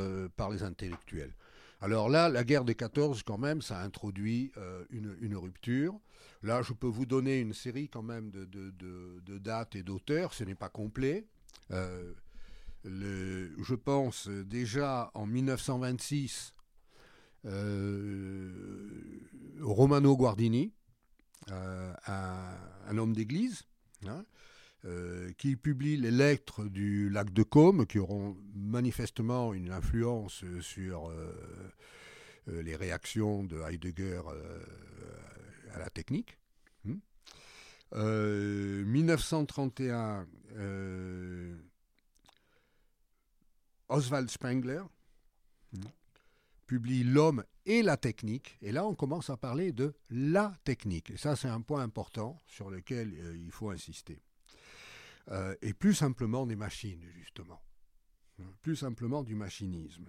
les 0.51 0.63
intellectuels. 0.63 1.33
Alors 1.79 2.09
là, 2.09 2.27
la 2.29 2.43
guerre 2.43 2.65
des 2.65 2.75
14, 2.75 3.23
quand 3.23 3.37
même, 3.37 3.61
ça 3.61 3.79
introduit 3.81 4.51
euh, 4.57 4.83
une, 4.89 5.35
rupture. 5.35 5.99
Là, 6.41 6.61
je 6.63 6.73
peux 6.73 6.87
vous 6.87 7.05
donner 7.05 7.39
une 7.39 7.53
série 7.53 7.87
quand 7.87 8.01
même 8.01 8.31
de, 8.31 9.37
dates 9.37 9.75
et 9.75 9.83
d'auteurs, 9.83 10.33
ce 10.33 10.43
n'est 10.43 10.55
pas 10.55 10.69
complet. 10.69 11.27
Euh, 11.71 12.13
je 12.83 13.75
pense 13.75 14.27
déjà 14.27 15.11
en 15.13 15.27
1926, 15.27 16.53
euh, 17.45 18.89
Romano 19.61 20.17
Guardini, 20.17 20.73
un, 21.49 22.97
homme 22.97 23.13
d'église, 23.13 23.63
hein, 24.07 24.25
euh, 24.85 25.31
qui 25.39 25.55
publie 25.55 25.97
les 25.97 26.11
lettres 26.11 26.65
du 26.65 27.09
lac 27.09 27.33
de 27.33 27.41
Caume, 27.41 27.87
qui 27.87 27.97
auront 27.97 28.37
manifestement 28.53 29.55
une 29.55 29.71
influence 29.71 30.43
sur 30.61 31.09
euh, 31.09 31.33
euh, 32.47 32.61
les 32.61 32.75
réactions 32.75 33.43
de 33.43 33.59
Heidegger 33.59 34.21
à 35.73 35.79
la 35.79 35.89
technique. 35.89 36.37
1931, 37.91 40.27
hmm. 40.55 41.57
Oswald 43.89 44.29
Spengler 44.29 44.83
hmm. 45.73 45.79
publie 46.67 47.03
L'homme 47.03 47.43
et 47.65 47.81
la 47.81 47.97
technique. 47.97 48.59
Et 48.61 48.71
là, 48.71 48.85
on 48.85 48.93
commence 48.93 49.31
à 49.31 49.37
parler 49.37 49.71
de 49.71 49.95
la 50.11 50.55
technique. 50.65 51.09
Et 51.09 51.17
ça, 51.17 51.35
c'est 51.35 51.47
un 51.47 51.61
point 51.61 51.81
important 51.81 52.39
sur 52.45 52.69
lequel 52.69 53.11
il 53.43 53.51
faut 53.51 53.71
insister. 53.71 54.21
Euh, 55.29 55.55
et 55.61 55.73
plus 55.73 55.93
simplement 55.93 56.45
des 56.45 56.55
machines, 56.55 57.03
justement. 57.19 57.61
Hein, 58.39 58.45
plus 58.61 58.75
simplement 58.75 59.23
du 59.23 59.35
machinisme. 59.35 60.05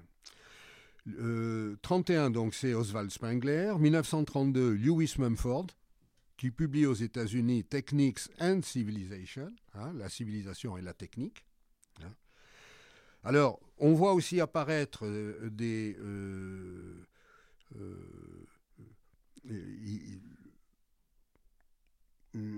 31, 1.83 2.27
euh, 2.27 2.31
donc, 2.31 2.55
c'est 2.55 2.75
Oswald 2.75 3.11
Spengler. 3.11 3.73
1932, 3.79 4.75
Lewis 4.75 5.15
Mumford, 5.19 5.69
qui 6.37 6.51
publie 6.51 6.87
aux 6.87 6.95
États-Unis 6.95 7.65
Techniques 7.65 8.21
and 8.41 8.63
Civilization, 8.63 9.53
hein, 9.75 9.93
la 9.95 10.09
civilisation 10.09 10.77
et 10.77 10.83
la 10.83 10.95
technique. 10.95 11.45
Hein. 12.03 12.13
Alors, 13.25 13.61
on 13.79 13.95
voit 13.95 14.13
aussi 14.13 14.41
apparaître 14.41 15.05
euh, 15.05 15.51
des. 15.51 15.97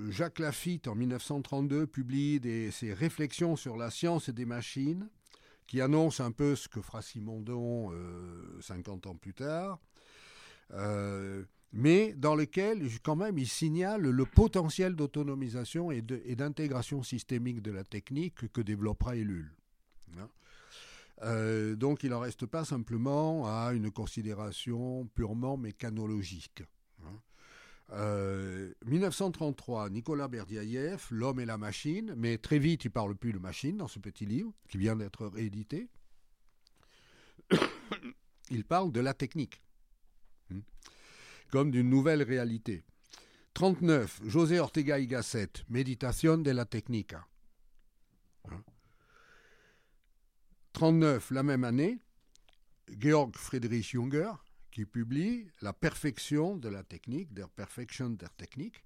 Jacques 0.08 0.38
Lafitte, 0.38 0.88
en 0.88 0.94
1932, 0.94 1.86
publie 1.86 2.40
ses 2.72 2.92
réflexions 2.92 3.56
sur 3.56 3.76
la 3.76 3.90
science 3.90 4.28
et 4.28 4.32
des 4.32 4.44
machines, 4.44 5.08
qui 5.66 5.80
annonce 5.80 6.20
un 6.20 6.32
peu 6.32 6.56
ce 6.56 6.68
que 6.68 6.80
fera 6.80 7.00
Simondon 7.02 7.92
50 8.60 9.06
euh, 9.06 9.10
ans 9.10 9.14
plus 9.14 9.34
tard, 9.34 9.78
euh, 10.72 11.44
mais 11.72 12.12
dans 12.14 12.34
lequel, 12.34 12.88
quand 13.04 13.14
même, 13.14 13.38
il 13.38 13.46
signale 13.46 14.02
le 14.02 14.24
potentiel 14.24 14.96
d'autonomisation 14.96 15.92
et 15.92 16.02
d'intégration 16.02 17.04
systémique 17.04 17.62
de 17.62 17.70
la 17.70 17.84
technique 17.84 18.52
que 18.52 18.60
développera 18.60 19.14
Ellul. 19.14 19.54
Hein. 20.18 20.28
Euh, 21.22 21.76
donc 21.76 22.02
il 22.02 22.10
n'en 22.10 22.20
reste 22.20 22.46
pas 22.46 22.64
simplement 22.64 23.46
à 23.46 23.72
une 23.72 23.90
considération 23.90 25.06
purement 25.14 25.56
mécanologique. 25.56 26.62
1933, 27.92 29.86
euh, 29.86 29.90
Nicolas 29.90 30.28
Berdiaïev, 30.28 31.06
L'homme 31.10 31.40
et 31.40 31.44
la 31.44 31.58
machine, 31.58 32.14
mais 32.16 32.38
très 32.38 32.58
vite 32.58 32.84
il 32.84 32.90
parle 32.90 33.16
plus 33.16 33.32
de 33.32 33.38
machine 33.38 33.76
dans 33.76 33.88
ce 33.88 33.98
petit 33.98 34.26
livre 34.26 34.52
qui 34.68 34.78
vient 34.78 34.96
d'être 34.96 35.26
réédité. 35.26 35.88
il 38.50 38.64
parle 38.64 38.92
de 38.92 39.00
la 39.00 39.14
technique, 39.14 39.60
hmm, 40.50 40.60
comme 41.50 41.70
d'une 41.70 41.90
nouvelle 41.90 42.22
réalité. 42.22 42.84
39, 43.54 44.20
José 44.26 44.60
Ortega 44.60 44.98
y 45.00 45.08
Gasset, 45.08 45.50
Méditation 45.68 46.38
de 46.38 46.50
la 46.52 46.64
Technica. 46.64 47.26
39, 50.72 51.32
la 51.32 51.42
même 51.42 51.64
année, 51.64 51.98
Georg 52.88 53.36
Friedrich 53.36 53.90
Junger, 53.90 54.32
qui 54.70 54.86
publie 54.86 55.48
La 55.60 55.72
perfection 55.72 56.56
de 56.56 56.68
la 56.68 56.82
technique, 56.82 57.32
Der 57.32 57.48
Perfection 57.48 58.10
der 58.10 58.30
Technik, 58.36 58.82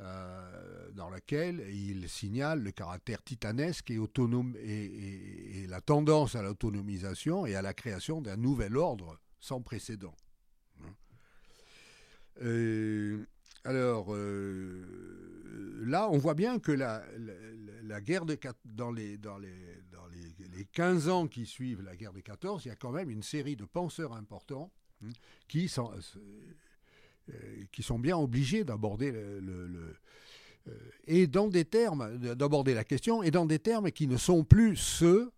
euh, 0.00 0.90
dans 0.92 1.10
laquelle 1.10 1.60
il 1.70 2.08
signale 2.08 2.62
le 2.62 2.70
caractère 2.70 3.22
titanesque 3.22 3.90
et, 3.90 3.98
autonome, 3.98 4.54
et, 4.60 5.66
la 5.68 5.80
tendance 5.80 6.36
à 6.36 6.42
l'autonomisation 6.42 7.46
et 7.46 7.56
à 7.56 7.62
la 7.62 7.74
création 7.74 8.20
d'un 8.20 8.36
nouvel 8.36 8.76
ordre 8.76 9.18
sans 9.40 9.60
précédent. 9.60 10.14
Hein. 10.82 10.94
Alors, 13.64 14.14
euh, 14.14 15.82
là, 15.84 16.08
on 16.10 16.18
voit 16.18 16.34
bien 16.34 16.58
que 16.58 16.72
la, 16.72 17.02
guerre 18.00 18.24
de, 18.24 18.38
dans, 18.64 18.92
les, 18.92 19.18
dans, 19.18 19.36
les, 19.36 19.52
les, 20.58 20.64
les, 20.64 20.64
15 20.66 21.08
ans 21.08 21.26
qui 21.28 21.46
suivent 21.46 21.82
la 21.82 21.96
guerre 21.96 22.12
de 22.12 22.20
14, 22.20 22.64
il 22.64 22.68
y 22.68 22.70
a 22.70 22.76
quand 22.76 22.90
même 22.90 23.10
une 23.10 23.22
série 23.22 23.56
de 23.56 23.64
penseurs 23.64 24.12
importants 24.12 24.70
hein, 25.04 25.10
qui, 25.46 25.68
sont, 25.68 25.92
euh, 27.30 27.64
qui 27.72 27.82
sont 27.82 27.98
bien 27.98 28.16
obligés 28.16 28.64
d'aborder 28.64 29.12
le, 29.12 29.96
euh, 30.68 30.72
et 31.06 31.26
dans 31.26 31.48
des 31.48 31.64
termes, 31.64 32.18
d'aborder 32.18 32.74
la 32.74 32.84
question, 32.84 33.22
et 33.22 33.30
dans 33.30 33.46
des 33.46 33.58
termes 33.58 33.90
qui 33.90 34.06
ne 34.06 34.16
sont 34.16 34.44
plus 34.44 34.76
ceux, 34.76 35.30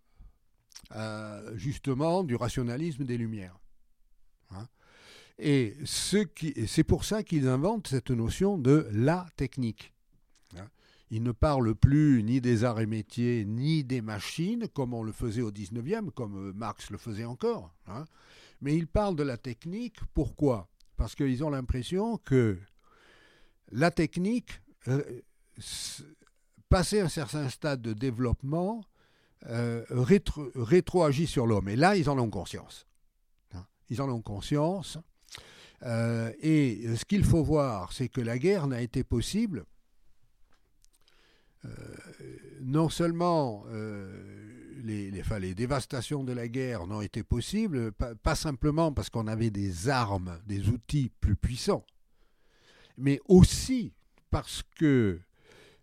justement, 1.55 2.25
du 2.25 2.35
rationalisme 2.35 3.05
des 3.05 3.17
Lumières. 3.17 3.59
Hein. 4.51 4.67
Et 5.39 5.77
c'est 5.87 6.85
pour 6.85 7.05
ça 7.05 7.23
qu'ils 7.23 7.47
inventent 7.47 7.87
cette 7.87 8.11
notion 8.11 8.59
de 8.59 8.89
la 8.93 9.27
technique. 9.37 9.95
Il 11.11 11.25
ne 11.25 11.33
parle 11.33 11.75
plus 11.75 12.23
ni 12.23 12.41
des 12.41 12.63
arts 12.63 12.81
et 12.81 12.87
métiers, 12.87 13.45
ni 13.45 13.83
des 13.83 14.01
machines, 14.01 14.69
comme 14.69 14.95
on 14.95 15.03
le 15.03 15.11
faisait 15.11 15.43
au 15.43 15.51
19e, 15.51 16.11
comme 16.11 16.53
Marx 16.53 16.91
le 16.91 16.99
faisait 16.99 17.25
encore. 17.25 17.75
Hein. 17.89 18.05
Mais 18.61 18.77
il 18.77 18.87
parle 18.87 19.17
de 19.17 19.25
la 19.25 19.37
technique. 19.37 19.97
Pourquoi? 20.15 20.69
Parce 20.97 21.17
qu'ils 21.17 21.43
ont 21.43 21.51
l'impression 21.51 22.19
que 22.19 22.59
la 23.73 23.91
technique, 23.91 24.61
euh, 24.87 25.03
passé 26.69 27.01
un 27.01 27.09
certain 27.09 27.49
stade 27.49 27.83
de 27.83 27.93
développement, 27.93 28.85
euh, 29.47 29.85
rétro, 29.91 30.49
rétroagit 30.55 31.27
sur 31.27 31.47
l'homme. 31.47 31.69
Et 31.69 31.77
là, 31.77 31.97
ils 31.97 32.09
en 32.09 32.19
ont 32.19 32.31
conscience. 32.31 32.87
Hein. 33.55 33.67
Ils 33.89 34.01
en 34.01 34.09
ont 34.09 34.23
conscience. 34.23 34.99
Euh, 35.83 36.31
et 36.41 36.95
ce 36.97 37.05
qu'il 37.05 37.25
faut 37.25 37.43
voir, 37.43 37.93
c'est 37.93 38.09
que 38.09 38.21
la 38.21 38.39
guerre 38.39 38.67
n'a 38.67 38.83
été 38.83 39.03
possible 39.03 39.65
non 42.61 42.89
seulement 42.89 43.65
les, 44.83 45.11
les, 45.11 45.55
dévastations 45.55 46.25
de 46.25 46.33
la 46.33 46.49
guerre 46.49 46.87
n'ont 46.87 47.01
été 47.01 47.23
possibles, 47.23 47.93
pas 47.93 48.35
simplement 48.35 48.93
parce 48.93 49.11
qu'on 49.11 49.27
avait 49.27 49.51
des 49.51 49.89
armes, 49.89 50.39
des 50.47 50.69
outils 50.69 51.11
plus 51.21 51.37
puissants, 51.37 51.85
mais 52.97 53.21
aussi 53.29 53.93
parce 54.31 54.63
que 54.77 55.21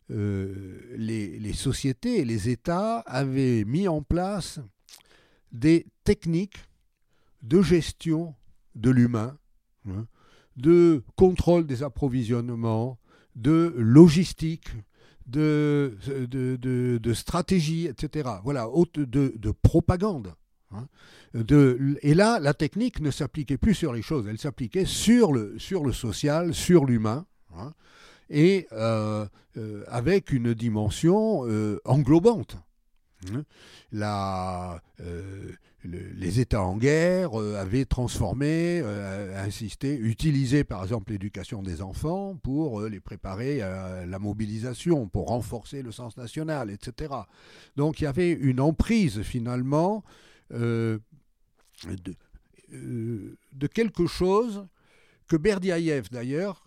euh, 0.09 0.79
les, 0.95 1.53
sociétés 1.53 2.19
et 2.19 2.25
les 2.25 2.49
États 2.49 2.99
avaient 2.99 3.65
mis 3.65 3.87
en 3.87 4.01
place 4.01 4.59
des 5.51 5.85
techniques 6.05 6.57
de 7.41 7.61
gestion 7.61 8.33
de 8.75 8.89
l'humain, 8.89 9.37
hein, 9.89 10.07
de 10.55 11.03
contrôle 11.17 11.65
des 11.65 11.83
approvisionnements, 11.83 12.97
de 13.35 13.73
logistique, 13.75 14.69
de, 15.27 15.97
de, 16.01 17.13
stratégie, 17.13 17.85
etc. 17.85 18.29
Voilà, 18.43 18.67
de, 18.95 19.05
de 19.35 19.51
propagande. 19.51 20.33
Hein. 20.71 20.87
de, 21.33 21.97
et 22.01 22.13
là, 22.13 22.39
la 22.39 22.53
technique 22.53 22.99
ne 22.99 23.11
s'appliquait 23.11 23.57
plus 23.57 23.73
sur 23.73 23.93
les 23.93 24.01
choses, 24.01 24.27
elle 24.27 24.37
s'appliquait 24.37 24.85
sur 24.85 25.31
le, 25.31 25.57
sur 25.57 25.83
le 25.83 25.93
social, 25.93 26.53
sur 26.53 26.85
l'humain. 26.85 27.25
Hein 27.55 27.73
et 28.29 28.67
euh, 28.71 29.25
euh, 29.57 29.83
avec 29.87 30.31
une 30.31 30.53
dimension 30.53 31.47
euh, 31.47 31.79
englobante. 31.85 32.57
Hein. 33.33 33.43
Les 35.89 36.39
États 36.39 36.61
en 36.61 36.77
guerre 36.77 37.35
avaient 37.35 37.85
transformé, 37.85 38.81
insisté, 39.35 39.97
utilisé 39.97 40.63
par 40.63 40.83
exemple 40.83 41.11
l'éducation 41.11 41.63
des 41.63 41.81
enfants 41.81 42.35
pour 42.35 42.81
les 42.81 42.99
préparer 42.99 43.61
à 43.61 44.05
la 44.05 44.19
mobilisation, 44.19 45.07
pour 45.07 45.27
renforcer 45.27 45.81
le 45.81 45.91
sens 45.91 46.17
national, 46.17 46.69
etc. 46.69 47.13
Donc 47.75 48.01
il 48.01 48.03
y 48.03 48.07
avait 48.07 48.31
une 48.31 48.59
emprise 48.59 49.21
finalement 49.21 50.03
de, 50.51 50.99
de, 52.71 53.67
quelque 53.67 54.07
chose 54.07 54.67
que 55.27 55.35
Berdiaïev 55.35 56.09
d'ailleurs 56.11 56.65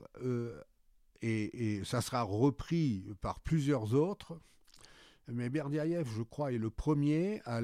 et, 1.22 1.82
ça 1.84 2.00
sera 2.00 2.22
repris 2.22 3.04
par 3.20 3.40
plusieurs 3.40 3.94
autres. 3.94 4.38
Mais 5.32 5.48
Berdiaïev, 5.48 6.08
je 6.16 6.22
crois, 6.22 6.52
est 6.52 6.58
le 6.58 6.70
premier 6.70 7.40
à, 7.44 7.60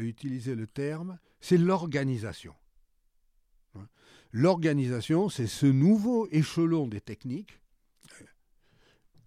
utiliser 0.00 0.54
le 0.54 0.66
terme, 0.66 1.18
c'est 1.40 1.58
l'organisation. 1.58 2.54
Hein. 3.74 3.86
L'organisation, 4.32 5.28
c'est 5.28 5.46
ce 5.46 5.66
nouveau 5.66 6.28
échelon 6.30 6.86
des 6.86 7.00
techniques 7.00 7.60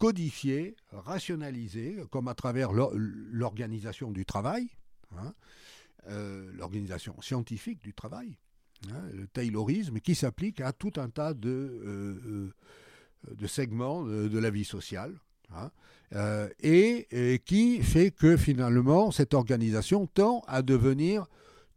codifié, 0.04 0.76
rationalisé, 0.92 2.04
comme 2.12 2.28
à 2.28 2.34
travers 2.34 2.74
l'organisation 2.74 4.12
du 4.12 4.26
travail, 4.26 4.68
hein, 5.16 5.34
euh, 6.10 6.52
l'organisation 6.56 7.16
scientifique 7.22 7.82
du 7.82 7.94
travail, 7.94 8.38
hein, 8.92 9.02
le 9.14 9.28
taylorisme, 9.28 10.02
qui 10.02 10.14
s'applique 10.14 10.60
à 10.60 10.74
tout 10.74 10.92
un 10.98 11.10
tas 11.10 11.34
de, 11.34 11.50
euh, 11.50 12.20
euh, 12.26 13.34
de 13.34 13.48
segments 13.48 14.04
de, 14.04 14.38
la 14.38 14.50
vie 14.50 14.66
sociale. 14.66 15.18
Hein, 15.56 15.72
euh, 16.16 16.48
et, 16.60 17.42
qui 17.46 17.82
fait 17.82 18.12
que 18.12 18.38
finalement 18.38 19.10
cette 19.12 19.34
organisation 19.34 20.06
tend 20.08 20.44
à 20.48 20.62
devenir 20.62 21.26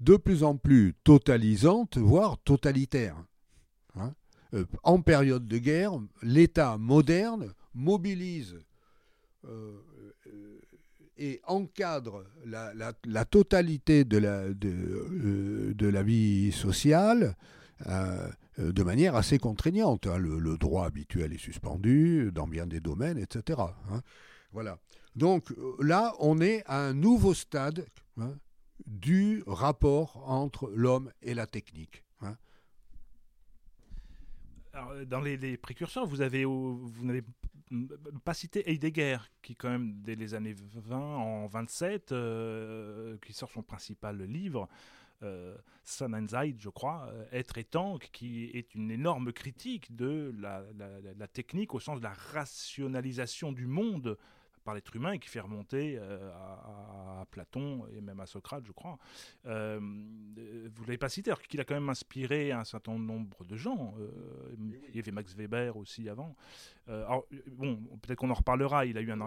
de 0.01 0.17
plus 0.17 0.43
en 0.45 0.57
plus 0.57 0.95
totalisante, 1.05 1.97
voire 1.97 2.37
totalitaire. 2.45 3.17
Hein. 3.95 4.13
Euh, 4.53 4.67
en 4.83 5.01
période 5.01 5.49
de 5.49 5.59
guerre, 5.59 5.93
l'État 6.23 6.77
moderne 6.77 7.55
mobilise 7.75 8.57
euh, 9.47 9.73
et 11.17 11.41
encadre 11.47 12.25
la, 12.45 13.25
totalité 13.25 14.05
de 14.05 14.19
la, 14.19 16.03
vie 16.03 16.53
sociale 16.53 17.37
de 18.59 18.83
manière 18.83 19.15
assez 19.15 19.39
contraignante. 19.39 20.07
Hein. 20.07 20.19
Le, 20.19 20.57
droit 20.57 20.87
habituel 20.87 21.33
est 21.33 21.39
suspendu 21.39 22.31
dans 22.33 22.47
bien 22.47 22.67
des 22.67 22.81
domaines, 22.81 23.19
etc. 23.19 23.61
Hein. 23.91 24.03
Voilà. 24.53 24.79
Donc 25.17 25.51
euh, 25.53 25.77
là, 25.81 26.15
on 26.19 26.41
est 26.41 26.63
à 26.67 26.79
un 26.81 26.95
nouveau 26.95 27.35
stade 27.35 27.87
hein, 28.19 28.35
du 28.87 29.43
rapport 29.47 30.23
entre 30.29 30.71
l'homme 30.75 31.11
et 31.23 31.35
la 31.35 31.47
technique. 31.47 32.05
dans 35.07 35.21
les, 35.21 35.57
précurseurs, 35.57 36.07
vous 36.07 36.17
vous 36.17 37.05
n'avez 37.05 37.25
pas 38.25 38.35
cité 38.35 38.71
Heidegger, 38.71 39.19
qui 39.43 39.57
quand 39.57 39.71
même 39.71 40.03
dès 40.03 40.15
les 40.15 40.35
années 40.35 40.55
20, 40.55 40.97
en 40.97 41.47
27, 41.47 42.13
euh, 42.13 43.17
qui 43.25 43.33
sort 43.33 43.51
son 43.51 43.63
principal 43.63 44.23
livre, 44.23 44.69
euh, 45.23 45.57
je 45.85 46.69
crois, 46.69 47.09
euh, 47.13 47.25
Être 47.33 47.59
et 47.59 47.65
temps, 47.65 47.99
qui 47.99 48.45
est 48.55 48.75
une 48.75 48.91
énorme 48.91 49.33
critique 49.33 49.95
de 49.95 50.35
la, 50.39 51.29
technique 51.29 51.75
au 51.75 51.81
sens 51.81 51.99
de 51.99 52.05
la 52.05 52.13
rationalisation 52.13 53.53
du 53.53 53.67
monde 53.67 54.19
par 54.67 54.75
l'être 54.75 54.95
humain 54.95 55.13
et 55.13 55.19
qui 55.19 55.31
fait 55.31 55.41
remonter 55.41 55.97
euh, 55.99 56.31
à, 56.35 57.25
Platon 57.31 57.87
et 57.97 58.01
même 58.03 58.21
à 58.21 58.27
Socrate, 58.27 58.65
je 58.67 58.73
crois. 58.73 58.99
Euh, 59.47 59.79
vous 59.81 60.83
ne 60.83 60.87
l'avez 60.87 60.99
pas 60.99 61.09
cité, 61.09 61.31
alors 61.31 61.41
qu'il 61.41 61.61
a 61.61 61.65
quand 61.65 61.75
même 61.75 61.89
inspiré 61.89 62.53
un 62.53 62.65
certain 62.65 62.99
nombre 62.99 63.45
de 63.45 63.57
gens. 63.57 63.95
il 64.59 64.95
y 64.95 64.99
avait 64.99 65.13
Max 65.13 65.35
Weber 65.35 65.77
aussi 65.77 66.09
avant. 66.09 66.37
alors, 66.87 67.25
bon, 67.53 67.77
peut-être 68.03 68.19
qu'on 68.19 68.31
en 68.31 68.35
reparlera. 68.35 68.85
Il 68.85 68.99
a 68.99 69.01
eu 69.01 69.11
un, 69.11 69.21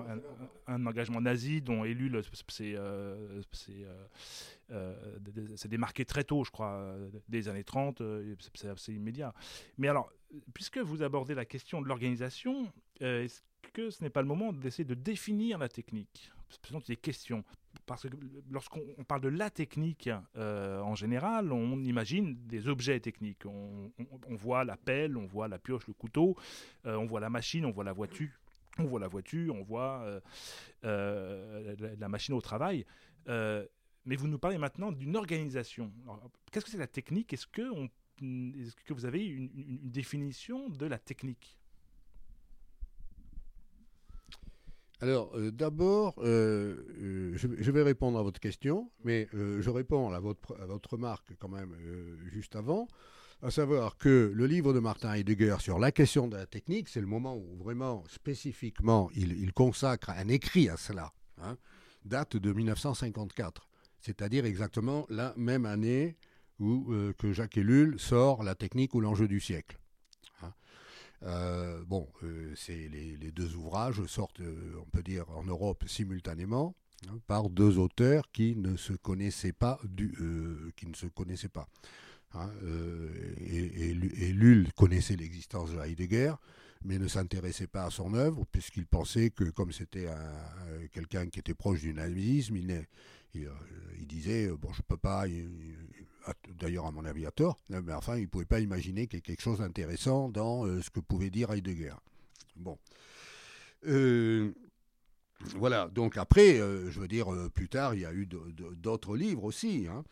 un, 0.67 0.86
engagement 0.86 1.21
nazi 1.21 1.62
dont 1.62 1.84
élu 1.84 2.12
c'est 2.52 2.75
euh, 4.71 4.93
c'est 5.56 5.67
démarqué 5.67 6.06
très 6.06 6.23
tôt, 6.23 6.43
je 6.43 6.52
crois, 6.52 6.73
euh, 6.73 7.10
des 7.28 7.47
années 7.47 7.63
30, 7.63 8.02
euh, 8.02 8.36
c'est 8.54 8.69
assez 8.69 8.93
immédiat. 8.93 9.34
Mais 9.78 9.88
alors, 9.88 10.12
puisque 10.54 10.78
vous 10.78 11.02
abordez 11.02 11.34
la 11.34 11.45
question 11.45 11.82
de 11.82 11.88
l'organisation, 11.88 12.71
est-ce 12.99 13.41
que 13.74 13.89
ce 13.89 14.04
n'est 14.04 14.10
pas 14.10 14.22
le 14.22 14.28
moment 14.28 14.54
d'essayer 14.54 14.86
de 14.86 14.93
définir 14.93 15.58
la 15.58 15.69
technique 15.69 16.32
Ce 16.50 16.72
sont 16.72 16.80
des 16.80 16.98
questions. 16.98 17.43
Parce 17.86 18.08
que 18.08 18.15
lorsqu'on 18.52 19.04
parle 19.08 19.22
de 19.22 19.30
la 19.30 19.50
technique 19.50 20.10
en 20.36 20.95
général, 20.95 21.52
on 21.52 21.84
imagine 21.84 22.36
des 22.48 22.67
objets 22.67 23.00
techniques. 23.00 23.45
On, 23.45 23.91
voit 24.30 24.63
la 24.63 24.78
pelle, 24.78 25.17
on 25.17 25.26
voit 25.26 25.48
la 25.48 25.60
pioche, 25.60 25.88
le 25.88 25.93
couteau, 25.93 26.36
on 26.84 27.06
voit 27.06 27.19
la 27.19 27.30
machine, 27.30 27.65
on 27.65 27.72
voit 27.72 27.84
la 27.84 27.93
voiture. 27.93 28.32
On 28.80 28.86
voit 28.86 29.00
la 29.00 29.08
voiture, 29.08 29.56
on 29.56 29.63
voit 29.63 30.22
la, 30.84 31.76
la, 31.98 32.10
machine 32.10 32.34
au 32.34 32.41
travail 32.41 32.86
mais 34.10 34.15
vous 34.15 34.28
nous 34.28 34.39
parlez 34.39 34.58
maintenant 34.58 34.91
d'une 34.91 35.15
organisation. 35.15 35.93
Qu'est-ce 36.52 36.65
que 36.65 36.72
c'est 36.72 36.80
la 36.80 36.88
technique? 36.88 37.32
Est-ce 37.32 37.45
que 37.45 38.93
vous 38.93 39.06
avez 39.06 39.24
une, 39.24 39.91
définition 39.91 40.67
de 40.69 40.88
la 40.88 40.98
technique? 40.98 41.59
Alors, 45.01 45.31
euh, 45.35 45.51
d'abord, 45.51 46.15
euh, 46.17 46.75
euh, 47.01 47.31
je, 47.35 47.71
vais 47.71 47.83
répondre 47.83 48.19
à 48.19 48.24
votre 48.24 48.39
question, 48.41 48.91
mais 49.03 49.30
je 49.32 49.69
réponds 49.69 50.11
à 50.11 50.19
votre, 50.19 50.55
remarque 50.89 51.36
quand 51.39 51.47
même 51.47 51.76
juste 52.32 52.55
avant, 52.55 52.88
à 53.41 53.51
savoir 53.51 53.97
que 53.97 54.32
le 54.34 54.45
livre 54.45 54.74
de 54.74 54.80
Martin 54.80 55.13
Heidegger 55.13 55.57
sur 55.59 55.80
la 55.80 55.93
question 55.93 56.28
de 56.28 56.36
la 56.36 56.45
technique, 56.45 56.89
c'est 56.89 56.99
le 56.99 57.07
moment 57.07 57.38
où 57.38 57.55
vraiment, 57.63 58.03
spécifiquement, 58.09 59.09
il, 59.15 59.53
consacre 59.53 60.09
un 60.09 60.28
écrit 60.28 60.67
à 60.67 60.76
cela, 60.76 61.13
hein, 61.41 61.57
date 62.05 62.38
de 62.38 62.51
1954 62.51 63.67
c'est-à-dire 64.01 64.45
exactement 64.45 65.05
la 65.09 65.34
même 65.36 65.65
année 65.65 66.15
où 66.57 66.89
que 67.17 67.34
Jacques 67.34 67.57
Ellul 67.57 67.99
sort 67.99 68.43
La 68.43 68.55
technique 68.55 68.95
ou 68.95 69.01
l'enjeu 69.01 69.28
du 69.28 69.41
siècle. 69.41 69.78
Euh, 71.24 71.84
bon, 71.86 72.07
euh, 72.24 72.53
c'est 72.55 72.88
les, 72.89 73.32
deux 73.32 73.55
ouvrages 73.55 74.03
sortent, 74.05 74.41
on 74.80 74.89
peut 74.89 75.03
dire, 75.03 75.30
en 75.32 75.43
Europe 75.43 75.84
simultanément 75.88 76.76
hein, 77.07 77.20
par 77.28 77.49
deux 77.49 77.78
auteurs 77.78 78.32
qui 78.32 78.55
ne 78.55 78.78
se 78.78 78.93
connaissaient 78.93 79.53
pas, 79.53 79.80
qui 80.76 80.88
ne 80.88 80.95
se 80.95 81.07
connaissaient 81.07 81.49
pas. 81.49 81.67
Hein, 82.34 82.51
et, 83.41 84.30
Ellul 84.30 84.72
connaissait 84.74 85.15
l'existence 85.15 85.72
de 85.72 85.80
Heidegger, 85.80 86.34
mais 86.86 86.99
ne 86.99 87.07
s'intéressait 87.07 87.67
pas 87.67 87.86
à 87.86 87.89
son 87.89 88.13
œuvre, 88.13 88.45
puisqu'il 88.51 88.86
pensait 88.86 89.32
que 89.32 89.45
comme 89.45 89.72
c'était 89.72 90.07
quelqu'un 90.93 91.28
qui 91.28 91.39
était 91.39 91.53
proche 91.53 91.82
du 91.82 91.93
nazisme, 91.93 92.55
il, 92.55 92.86
il, 93.34 94.07
disait, 94.07 94.47
bon, 94.49 94.72
je 94.74 94.82
peux 94.84 94.97
pas, 94.97 95.26
d'ailleurs 96.59 96.86
à 96.86 96.91
mon 96.91 97.05
avis 97.05 97.26
tort, 97.36 97.57
mais 97.70 97.93
enfin, 97.93 98.17
il 98.17 98.24
ne 98.24 98.28
pouvait 98.28 98.45
pas 98.45 98.59
imaginer 98.59 99.07
qu'il 99.07 99.17
y 99.17 99.20
ait 99.20 99.22
quelque 99.22 99.41
chose 99.41 99.59
d'intéressant 99.59 100.30
dans 100.30 100.65
ce 100.82 100.89
que 100.89 100.99
pouvait 100.99 101.30
dire 101.30 101.51
Heidegger. 101.51 101.95
Bon. 102.55 102.78
Voilà, 105.55 105.88
donc 105.88 106.17
après, 106.17 106.59
euh, 106.59 106.91
je 106.91 106.99
veux 106.99 107.07
dire, 107.07 107.34
euh, 107.34 107.49
plus 107.49 107.70
tard, 107.70 107.95
il 107.95 108.01
y 108.01 108.05
a 108.05 108.13
eu 108.13 108.28
d'autres 108.28 109.15
livres 109.15 109.45
aussi 109.45 109.88
hein, 109.89 110.03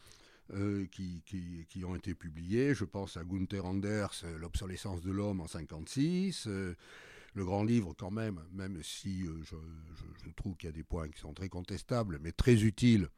euh, 0.53 0.85
qui, 0.87 1.83
ont 1.83 1.95
été 1.95 2.15
publiés. 2.15 2.73
Je 2.73 2.85
pense 2.85 3.17
à 3.17 3.23
Gunther 3.23 3.65
Anders, 3.65 4.23
L'obsolescence 4.39 5.01
de 5.01 5.11
l'homme 5.11 5.41
en 5.41 5.47
56. 5.47 6.47
le 6.47 7.45
grand 7.45 7.63
livre, 7.63 7.93
quand 7.97 8.09
même, 8.09 8.41
même 8.53 8.81
si 8.83 9.25
je, 9.25 10.31
trouve 10.35 10.55
qu'il 10.55 10.69
y 10.69 10.73
a 10.73 10.75
des 10.75 10.83
points 10.83 11.09
qui 11.09 11.19
sont 11.19 11.33
très 11.33 11.49
contestables, 11.49 12.19
mais 12.21 12.31
très 12.31 12.63
utiles 12.63 13.09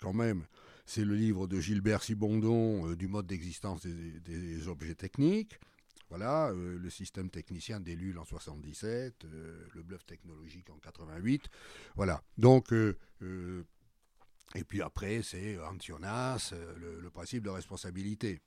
quand 0.00 0.12
même, 0.12 0.44
c'est 0.84 1.04
le 1.04 1.14
livre 1.14 1.46
de 1.46 1.60
Gilbert 1.60 2.02
Sibondon 2.02 2.94
du 2.94 3.08
mode 3.08 3.26
d'existence 3.26 3.86
des, 3.86 4.68
objets 4.68 4.94
techniques. 4.94 5.58
Voilà, 6.10 6.50
euh, 6.50 6.78
le 6.78 6.90
système 6.90 7.30
technicien 7.30 7.80
d'Ellul 7.80 8.18
en 8.18 8.24
77, 8.24 9.24
euh, 9.24 9.66
le 9.74 9.82
bluff 9.82 10.04
technologique 10.06 10.70
en 10.70 10.78
88. 10.78 11.48
Voilà. 11.96 12.22
Donc, 12.38 12.72
euh, 12.72 12.96
et 14.54 14.64
puis 14.64 14.82
après, 14.82 15.22
c'est 15.22 15.58
Antionas, 15.58 16.52
le, 16.76 17.10
principe 17.10 17.42
de 17.42 17.50
responsabilité. 17.50 18.40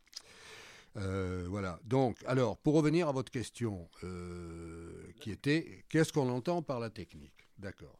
voilà. 0.96 1.80
Donc, 1.84 2.24
alors, 2.26 2.58
pour 2.58 2.76
revenir 2.76 3.10
à 3.10 3.12
votre 3.12 3.32
question, 3.32 3.90
qui 5.20 5.32
était 5.32 5.84
qu'est-ce 5.90 6.14
qu'on 6.14 6.30
entend 6.30 6.62
par 6.62 6.80
la 6.80 6.90
technique? 6.90 7.50
D'accord. 7.58 8.00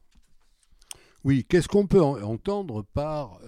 Oui, 1.24 1.44
qu'est-ce 1.44 1.68
qu'on 1.68 1.88
peut 1.88 2.02
entendre 2.02 2.84
par 2.84 3.42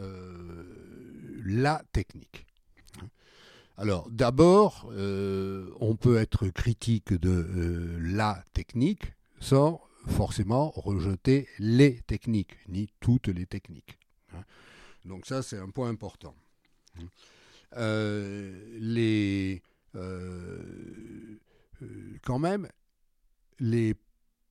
la 1.50 1.84
technique 1.92 2.46
alors 3.80 4.10
d'abord, 4.12 4.90
euh, 4.92 5.70
on 5.80 5.96
peut 5.96 6.18
être 6.18 6.50
critique 6.50 7.14
de 7.14 7.30
euh, 7.30 7.98
la 8.02 8.44
technique 8.52 9.14
sans 9.40 9.80
forcément 10.06 10.72
rejeter 10.72 11.48
les 11.60 12.02
techniques, 12.02 12.58
ni 12.68 12.90
toutes 13.00 13.30
les 13.30 13.46
techniques. 13.46 13.98
Hein. 14.36 14.44
Donc 15.06 15.26
ça, 15.26 15.42
c'est 15.42 15.58
un 15.58 15.70
point 15.70 15.88
important. 15.88 16.36
Euh, 17.78 18.52
quand 22.26 22.40
même, 22.40 22.68
les 23.60 23.96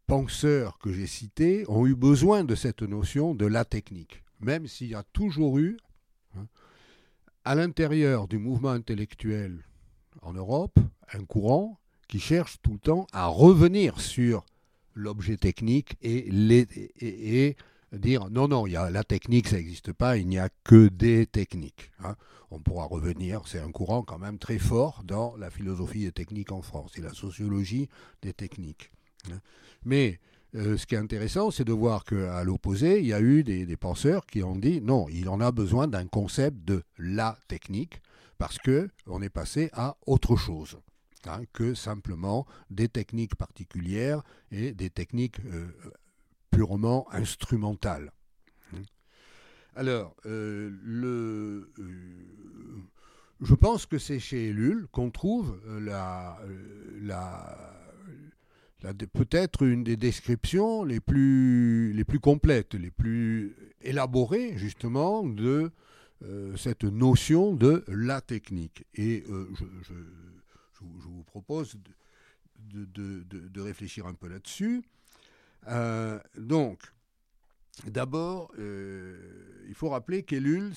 penseurs 0.07 0.79
que 0.79 0.91
j'ai 0.91 1.07
cités 1.07 1.67
ont 1.69 1.87
eu 1.87 1.95
besoin 1.95 2.45
de 2.45 2.55
cette 2.55 2.81
notion 2.81 3.35
de 3.35 3.45
la 3.45 3.67
technique, 3.67 4.25
même 4.41 4.67
s'il 4.67 4.89
y 4.89 4.95
a 4.95 5.03
toujours 5.03 5.59
eu 5.59 5.77
hein, 6.35 6.47
à 7.49 7.55
l'intérieur 7.55 8.29
du 8.29 8.37
mouvement 8.37 8.73
intellectuel 8.73 9.65
en 10.21 10.35
Europe 10.35 10.79
un 11.15 11.25
courant 11.25 11.81
qui 12.07 12.21
cherche 12.21 12.59
tout 12.61 12.75
le 12.75 12.79
temps 12.79 13.07
à 13.11 13.25
revenir 13.25 14.01
sur 14.03 14.45
l'objet 14.93 15.39
technique 15.39 15.97
et, 16.03 17.57
dire 17.91 18.29
non, 18.29 18.49
non, 18.49 18.67
y 18.67 18.77
a, 18.77 18.91
la 18.91 19.03
technique, 19.03 19.49
ça 19.49 19.57
n'existe 19.57 19.95
pas, 19.95 20.19
il 20.19 20.29
n'y 20.29 20.39
a 20.39 20.51
que 20.63 20.89
des 20.89 21.25
techniques. 21.25 21.91
Hein. 22.05 22.17
On 22.51 22.59
pourra 22.59 22.85
revenir, 22.85 23.41
c'est 23.47 23.61
un 23.61 23.73
courant 23.73 24.03
quand 24.03 24.19
même 24.19 24.39
très 24.39 24.59
fort 24.59 25.03
dans 25.05 25.35
la 25.37 25.49
philosophie 25.49 26.05
des 26.05 26.13
techniques 26.13 26.53
en 26.53 26.61
France 26.61 26.99
et 26.99 27.01
la 27.01 27.15
sociologie 27.15 27.89
des 28.21 28.35
techniques. 28.35 28.93
Hein. 29.33 29.41
Mais 29.87 30.21
euh, 30.55 30.79
ce 30.79 30.87
qui 30.87 30.95
est 30.95 30.99
intéressant, 30.99 31.51
c'est 31.51 31.65
de 31.65 31.73
voir 31.73 32.05
qu'à 32.05 32.43
l'opposé, 32.43 33.01
il 33.01 33.07
y 33.07 33.13
a 33.13 33.21
eu 33.21 33.45
des, 33.45 33.77
penseurs 33.77 34.25
qui 34.27 34.43
ont 34.43 34.57
dit 34.57 34.81
non, 34.81 35.07
il 35.11 35.29
en 35.29 35.41
a 35.41 35.53
besoin 35.53 35.89
d'un 35.89 36.07
concept 36.07 36.65
de 36.65 36.83
la 36.99 37.39
technique, 37.49 38.01
parce 38.39 38.59
que 38.59 38.89
on 39.07 39.21
est 39.21 39.29
passé 39.29 39.69
à 39.75 39.97
autre 40.07 40.37
chose 40.37 40.79
hein, 41.27 41.43
que 41.53 41.75
simplement 41.75 42.47
des 42.71 42.89
techniques 42.89 43.35
particulières 43.35 44.23
et 44.51 44.73
des 44.73 44.89
techniques 44.89 45.39
euh, 45.41 45.69
purement 46.51 47.07
instrumentales. 47.13 48.11
Alors, 49.77 50.17
euh, 50.27 51.63
je 53.41 53.55
pense 53.55 53.87
que 53.87 53.99
c'est 53.99 54.19
chez 54.19 54.49
Ellul 54.49 54.89
qu'on 54.91 55.11
trouve 55.11 55.61
la 55.83 56.37
peut-être 59.13 59.65
une 59.65 59.85
des 59.85 59.97
descriptions 59.97 60.85
les 60.85 61.01
plus, 61.01 61.93
les 61.93 62.05
plus 62.05 62.21
complètes, 62.21 62.75
les 62.75 62.91
plus 62.91 63.55
élaborées 63.83 64.57
justement 64.57 65.25
de 65.25 65.71
euh, 66.25 66.57
cette 66.57 66.85
notion 66.85 67.55
de 67.55 67.85
la 67.87 68.21
technique. 68.21 68.85
Et 68.95 69.25
euh, 69.29 69.49
je, 69.83 69.95
vous 70.81 71.23
propose 71.25 71.77
de, 72.57 72.85
de, 72.87 73.25
de, 73.31 73.61
réfléchir 73.61 74.07
un 74.07 74.15
peu 74.15 74.29
là-dessus. 74.29 74.83
Euh, 75.69 76.19
donc, 76.37 76.83
d'abord, 77.87 78.53
il 78.57 79.75
faut 79.75 79.91
rappeler 79.91 80.23
qu'Ellul 80.25 80.73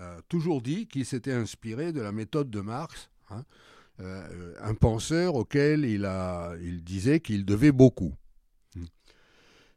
a 0.00 0.22
toujours 0.28 0.60
dit 0.60 0.86
qu'il 0.86 1.04
s'était 1.04 1.32
inspiré 1.32 1.92
de 1.92 2.00
la 2.00 2.12
méthode 2.12 2.50
de 2.50 2.60
Marx. 2.60 3.10
Hein, 3.30 3.44
euh, 4.00 4.54
un 4.60 4.74
penseur 4.74 5.34
auquel 5.34 5.84
il, 5.84 6.04
a, 6.04 6.54
il 6.62 6.84
disait 6.84 7.20
qu'il 7.20 7.44
devait 7.44 7.72
beaucoup. 7.72 8.14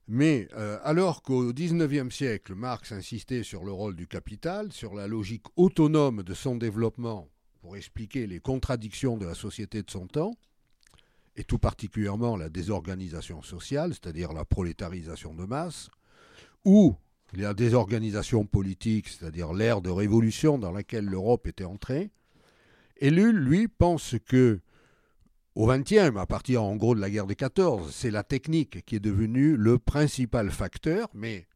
Mais 0.07 0.47
euh, 0.57 0.77
alors 0.83 1.21
qu'au 1.21 1.53
XIXe 1.53 2.13
siècle, 2.13 2.53
Marx 2.53 2.91
insistait 2.91 3.43
sur 3.43 3.63
le 3.63 3.71
rôle 3.71 3.95
du 3.95 4.07
capital, 4.07 4.73
sur 4.73 4.93
la 4.93 5.07
logique 5.07 5.45
autonome 5.55 6.23
de 6.23 6.33
son 6.33 6.55
développement 6.55 7.29
pour 7.61 7.77
expliquer 7.77 8.27
les 8.27 8.39
contradictions 8.39 9.17
de 9.17 9.25
la 9.25 9.35
société 9.35 9.83
de 9.83 9.89
son 9.89 10.07
temps, 10.07 10.33
et 11.35 11.43
tout 11.43 11.59
particulièrement 11.59 12.35
la 12.35 12.49
désorganisation 12.49 13.41
sociale, 13.41 13.93
c'est-à-dire 13.93 14.33
la 14.33 14.43
prolétarisation 14.43 15.33
de 15.33 15.45
masse, 15.45 15.89
ou 16.65 16.95
la 17.33 17.53
désorganisation 17.53 18.45
politique, 18.45 19.07
c'est-à-dire 19.07 19.53
l'ère 19.53 19.81
de 19.81 19.89
révolution 19.89 20.57
dans 20.57 20.71
laquelle 20.71 21.05
l'Europe 21.05 21.47
était 21.47 21.63
entrée, 21.63 22.11
Ellul, 23.01 23.35
lui, 23.35 23.67
pense 23.67 24.15
que 24.25 24.61
au 25.55 25.67
XXe, 25.67 26.15
à 26.15 26.25
partir 26.25 26.63
en 26.63 26.75
gros 26.75 26.95
de 26.95 27.01
la 27.01 27.09
guerre 27.09 27.27
des 27.27 27.35
14, 27.35 27.93
c'est 27.93 28.11
la 28.11 28.23
technique 28.23 28.85
qui 28.85 28.95
est 28.95 29.01
devenue 29.01 29.57
le 29.57 29.79
principal 29.79 30.49
facteur, 30.49 31.09
mais 31.13 31.47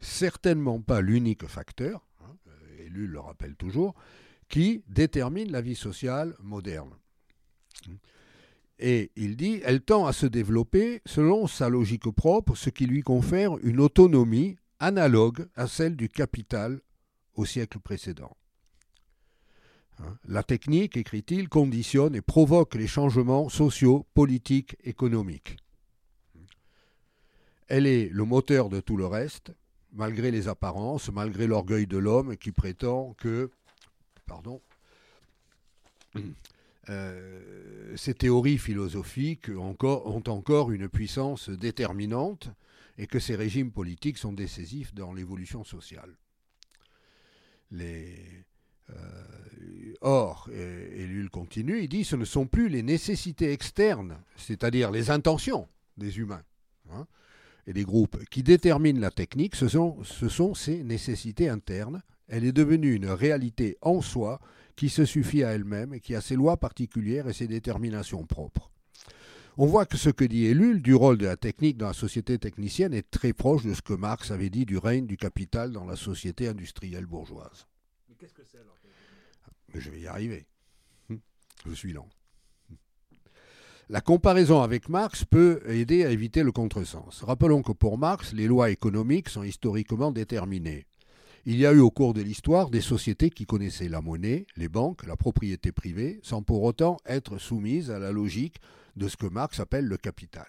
certainement 0.00 0.80
pas 0.80 1.02
l'unique 1.02 1.46
facteur, 1.46 2.06
hein, 2.22 2.34
le 2.88 3.20
rappelle 3.20 3.56
toujours, 3.56 3.94
qui 4.48 4.84
détermine 4.88 5.50
la 5.50 5.60
vie 5.60 5.74
sociale 5.74 6.34
moderne. 6.40 6.94
Et 8.78 9.10
il 9.16 9.36
dit, 9.36 9.60
elle 9.64 9.80
tend 9.80 10.06
à 10.06 10.12
se 10.12 10.26
développer 10.26 11.02
selon 11.04 11.46
sa 11.46 11.68
logique 11.68 12.10
propre, 12.10 12.54
ce 12.54 12.70
qui 12.70 12.86
lui 12.86 13.02
confère 13.02 13.58
une 13.58 13.80
autonomie 13.80 14.56
analogue 14.78 15.46
à 15.56 15.66
celle 15.66 15.96
du 15.96 16.08
capital 16.08 16.80
au 17.34 17.44
siècle 17.44 17.80
précédent. 17.80 18.36
Hein. 19.98 20.16
La 20.26 20.42
technique, 20.42 20.96
écrit-il, 20.96 21.48
conditionne 21.48 22.14
et 22.14 22.20
provoque 22.20 22.74
les 22.74 22.86
changements 22.86 23.48
sociaux, 23.48 24.06
politiques, 24.14 24.76
économiques. 24.84 25.56
Elle 27.68 27.86
est 27.86 28.08
le 28.10 28.24
moteur 28.24 28.68
de 28.68 28.80
tout 28.80 28.96
le 28.96 29.06
reste, 29.06 29.52
malgré 29.92 30.30
les 30.30 30.48
apparences, 30.48 31.10
malgré 31.10 31.46
l'orgueil 31.46 31.86
de 31.86 31.98
l'homme 31.98 32.36
qui 32.36 32.52
prétend 32.52 33.14
que, 33.14 33.50
pardon, 34.26 34.60
euh, 36.88 37.96
ces 37.96 38.14
théories 38.14 38.58
philosophiques 38.58 39.48
ont 39.48 39.76
encore 39.80 40.70
une 40.70 40.88
puissance 40.88 41.50
déterminante 41.50 42.50
et 42.98 43.06
que 43.06 43.18
ces 43.18 43.34
régimes 43.34 43.72
politiques 43.72 44.18
sont 44.18 44.32
décisifs 44.32 44.94
dans 44.94 45.12
l'évolution 45.12 45.64
sociale. 45.64 46.16
Les, 47.72 48.44
euh, 48.90 49.94
or, 50.00 50.48
Ellul 50.52 51.30
continue, 51.30 51.82
il 51.82 51.88
dit 51.88 52.04
ce 52.04 52.16
ne 52.16 52.24
sont 52.24 52.46
plus 52.46 52.68
les 52.68 52.82
nécessités 52.82 53.52
externes, 53.52 54.18
c'est-à-dire 54.36 54.90
les 54.90 55.10
intentions 55.10 55.68
des 55.96 56.18
humains 56.18 56.42
hein, 56.92 57.06
et 57.66 57.72
des 57.72 57.84
groupes, 57.84 58.24
qui 58.30 58.42
déterminent 58.42 59.00
la 59.00 59.10
technique, 59.10 59.56
ce 59.56 59.68
sont, 59.68 60.02
ce 60.04 60.28
sont 60.28 60.54
ces 60.54 60.82
nécessités 60.84 61.48
internes. 61.48 62.02
Elle 62.28 62.44
est 62.44 62.52
devenue 62.52 62.94
une 62.94 63.08
réalité 63.08 63.76
en 63.82 64.00
soi 64.00 64.40
qui 64.76 64.88
se 64.88 65.04
suffit 65.04 65.42
à 65.42 65.52
elle-même 65.52 65.94
et 65.94 66.00
qui 66.00 66.14
a 66.14 66.20
ses 66.20 66.36
lois 66.36 66.56
particulières 66.56 67.28
et 67.28 67.32
ses 67.32 67.46
déterminations 67.46 68.24
propres. 68.24 68.70
On 69.58 69.66
voit 69.66 69.86
que 69.86 69.96
ce 69.96 70.10
que 70.10 70.24
dit 70.24 70.46
Ellul 70.46 70.82
du 70.82 70.94
rôle 70.94 71.16
de 71.16 71.24
la 71.24 71.36
technique 71.36 71.78
dans 71.78 71.86
la 71.86 71.94
société 71.94 72.38
technicienne 72.38 72.92
est 72.92 73.10
très 73.10 73.32
proche 73.32 73.64
de 73.64 73.72
ce 73.72 73.80
que 73.80 73.94
Marx 73.94 74.30
avait 74.30 74.50
dit 74.50 74.66
du 74.66 74.76
règne 74.76 75.06
du 75.06 75.16
capital 75.16 75.72
dans 75.72 75.86
la 75.86 75.96
société 75.96 76.46
industrielle 76.46 77.06
bourgeoise. 77.06 77.66
Mais 78.08 78.16
qu'est-ce 78.16 78.34
que 78.34 78.42
c'est 78.44 78.58
alors 78.58 78.76
je 79.80 79.90
vais 79.90 80.00
y 80.00 80.06
arriver. 80.06 80.46
Je 81.66 81.74
suis 81.74 81.92
lent. 81.92 82.08
La 83.88 84.00
comparaison 84.00 84.62
avec 84.62 84.88
Marx 84.88 85.24
peut 85.24 85.62
aider 85.68 86.04
à 86.04 86.10
éviter 86.10 86.42
le 86.42 86.50
contresens. 86.50 87.22
Rappelons 87.22 87.62
que 87.62 87.72
pour 87.72 87.98
Marx, 87.98 88.32
les 88.32 88.48
lois 88.48 88.70
économiques 88.70 89.28
sont 89.28 89.44
historiquement 89.44 90.10
déterminées. 90.10 90.86
Il 91.44 91.56
y 91.56 91.66
a 91.66 91.72
eu 91.72 91.78
au 91.78 91.92
cours 91.92 92.12
de 92.12 92.20
l'histoire 92.20 92.70
des 92.70 92.80
sociétés 92.80 93.30
qui 93.30 93.46
connaissaient 93.46 93.88
la 93.88 94.00
monnaie, 94.00 94.46
les 94.56 94.68
banques, 94.68 95.06
la 95.06 95.14
propriété 95.14 95.70
privée, 95.70 96.18
sans 96.24 96.42
pour 96.42 96.64
autant 96.64 96.96
être 97.06 97.38
soumises 97.38 97.92
à 97.92 98.00
la 98.00 98.10
logique 98.10 98.56
de 98.96 99.06
ce 99.06 99.16
que 99.16 99.26
Marx 99.26 99.60
appelle 99.60 99.86
le 99.86 99.96
capital. 99.96 100.48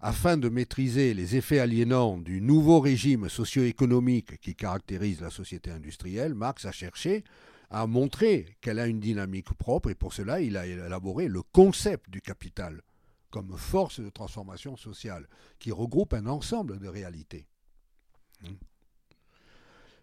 Afin 0.00 0.36
de 0.36 0.48
maîtriser 0.48 1.14
les 1.14 1.36
effets 1.36 1.60
aliénants 1.60 2.18
du 2.18 2.40
nouveau 2.40 2.80
régime 2.80 3.28
socio-économique 3.28 4.40
qui 4.40 4.56
caractérise 4.56 5.20
la 5.20 5.30
société 5.30 5.70
industrielle, 5.70 6.34
Marx 6.34 6.64
a 6.64 6.72
cherché 6.72 7.22
à 7.70 7.86
montrer 7.86 8.56
qu'elle 8.60 8.78
a 8.78 8.86
une 8.86 9.00
dynamique 9.00 9.52
propre 9.54 9.90
et 9.90 9.94
pour 9.94 10.12
cela 10.12 10.40
il 10.40 10.56
a 10.56 10.66
élaboré 10.66 11.28
le 11.28 11.42
concept 11.42 12.10
du 12.10 12.20
capital 12.20 12.82
comme 13.30 13.56
force 13.56 14.00
de 14.00 14.10
transformation 14.10 14.76
sociale 14.76 15.28
qui 15.58 15.70
regroupe 15.70 16.14
un 16.14 16.26
ensemble 16.26 16.78
de 16.78 16.88
réalités. 16.88 17.46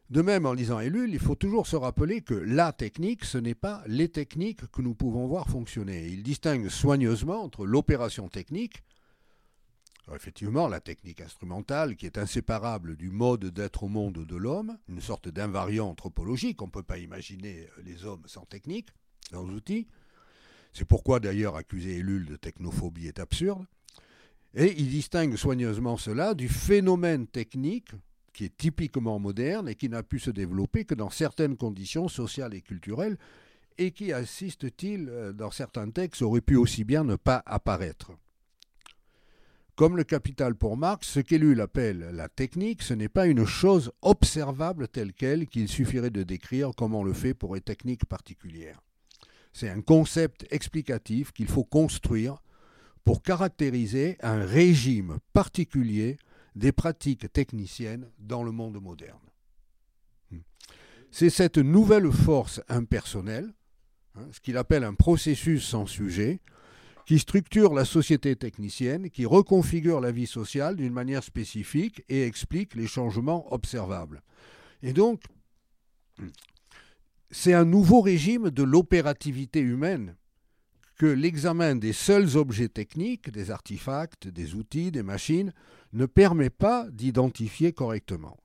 De 0.09 0.21
même, 0.21 0.45
en 0.45 0.53
lisant 0.53 0.79
Ellul, 0.79 1.13
il 1.13 1.19
faut 1.19 1.35
toujours 1.35 1.67
se 1.67 1.75
rappeler 1.75 2.21
que 2.21 2.33
la 2.33 2.71
technique, 2.71 3.25
ce 3.25 3.37
n'est 3.37 3.55
pas 3.55 3.83
les 3.87 4.07
techniques 4.07 4.65
que 4.71 4.81
nous 4.81 4.95
pouvons 4.95 5.27
voir 5.27 5.49
fonctionner. 5.49 6.07
Il 6.07 6.23
distingue 6.23 6.69
soigneusement 6.69 7.43
entre 7.43 7.65
l'opération 7.65 8.29
technique, 8.29 8.83
effectivement 10.15 10.67
la 10.67 10.79
technique 10.79 11.21
instrumentale 11.21 11.95
qui 11.95 12.05
est 12.05 12.17
inséparable 12.17 12.95
du 12.95 13.09
mode 13.09 13.45
d'être 13.45 13.83
au 13.83 13.87
monde 13.87 14.25
de 14.25 14.35
l'homme, 14.35 14.77
une 14.87 15.01
sorte 15.01 15.27
d'invariant 15.27 15.89
anthropologique, 15.89 16.61
on 16.61 16.67
ne 16.67 16.71
peut 16.71 16.83
pas 16.83 16.97
imaginer 16.97 17.67
les 17.83 18.05
hommes 18.05 18.23
sans 18.25 18.45
technique, 18.45 18.89
sans 19.31 19.49
outils. 19.49 19.87
C'est 20.73 20.85
pourquoi 20.85 21.19
d'ailleurs 21.19 21.55
accuser 21.55 21.97
Ellul 21.97 22.25
de 22.25 22.35
technophobie 22.35 23.07
est 23.07 23.19
absurde. 23.19 23.65
Et 24.53 24.79
il 24.79 24.89
distingue 24.89 25.35
soigneusement 25.35 25.97
cela 25.97 26.33
du 26.33 26.47
phénomène 26.47 27.27
technique 27.27 27.91
qui 28.33 28.45
est 28.45 28.55
typiquement 28.55 29.19
moderne 29.19 29.67
et 29.67 29.75
qui 29.75 29.89
n'a 29.89 30.03
pu 30.03 30.19
se 30.19 30.29
développer 30.29 30.85
que 30.85 30.93
dans 30.93 31.09
certaines 31.09 31.57
conditions 31.57 32.07
sociales 32.07 32.53
et 32.53 32.61
culturelles, 32.61 33.17
et 33.79 33.91
qui, 33.91 34.13
assiste-t-il, 34.13 35.09
euh, 35.09 35.33
dans 35.33 35.51
certains 35.51 35.89
textes, 35.89 36.21
aurait 36.21 36.41
pu 36.41 36.55
aussi 36.55 36.83
bien 36.83 37.03
ne 37.03 37.15
pas 37.15 37.41
apparaître. 37.45 38.11
Comme 39.77 39.95
le 39.95 40.03
capital 40.03 40.55
pour 40.55 40.75
Marx, 40.75 41.07
ce 41.07 41.19
qu'Ellul 41.19 41.61
appelle 41.61 42.09
la 42.11 42.29
technique, 42.29 42.81
ce 42.81 42.95
n'est 42.95 43.09
pas 43.09 43.27
une 43.27 43.45
chose 43.45 43.91
observable 44.01 44.87
telle 44.87 45.13
qu'elle 45.13 45.45
qu'il 45.45 45.69
suffirait 45.69 46.09
de 46.09 46.23
décrire 46.23 46.71
comme 46.75 46.95
on 46.95 47.03
le 47.03 47.13
fait 47.13 47.35
pour 47.35 47.55
une 47.55 47.61
technique 47.61 48.05
particulière. 48.05 48.81
C'est 49.53 49.69
un 49.69 49.81
concept 49.81 50.47
explicatif 50.49 51.31
qu'il 51.31 51.47
faut 51.47 51.63
construire 51.63 52.41
pour 53.05 53.21
caractériser 53.21 54.17
un 54.21 54.43
régime 54.43 55.19
particulier 55.31 56.17
des 56.55 56.71
pratiques 56.71 57.31
techniciennes 57.31 58.09
dans 58.17 58.41
le 58.41 58.51
monde 58.51 58.81
moderne. 58.81 59.19
C'est 61.11 61.29
cette 61.29 61.59
nouvelle 61.59 62.11
force 62.11 62.61
impersonnelle, 62.67 63.53
hein, 64.15 64.27
ce 64.31 64.39
qu'il 64.39 64.57
appelle 64.57 64.83
un 64.83 64.95
processus 64.95 65.67
sans 65.67 65.85
sujet, 65.85 66.41
qui 67.07 67.19
structure 67.19 67.73
la 67.73 67.85
société 67.85 68.35
technicienne, 68.35 69.09
qui 69.09 69.25
reconfigure 69.25 70.01
la 70.01 70.11
vie 70.11 70.27
sociale 70.27 70.75
d'une 70.75 70.91
manière 70.91 71.23
spécifique 71.23 72.03
et 72.09 72.23
explique 72.23 72.75
les 72.75 72.85
changements 72.85 73.51
observables. 73.53 74.21
Et 74.83 74.91
donc, 74.91 75.23
c'est 77.31 77.53
un 77.53 77.63
nouveau 77.63 78.01
régime 78.01 78.49
de 78.49 78.61
l'opérativité 78.61 79.61
humaine 79.61 80.17
que 80.97 81.05
l'examen 81.05 81.77
des 81.77 81.93
seuls 81.93 82.35
objets 82.35 82.67
techniques, 82.67 83.31
des 83.31 83.51
artefacts, 83.51 84.27
des 84.27 84.55
outils, 84.55 84.91
des 84.91 85.03
machines, 85.03 85.53
ne 85.93 86.07
permet 86.07 86.49
pas 86.49 86.87
d'identifier 86.91 87.71
correctement. 87.71 88.37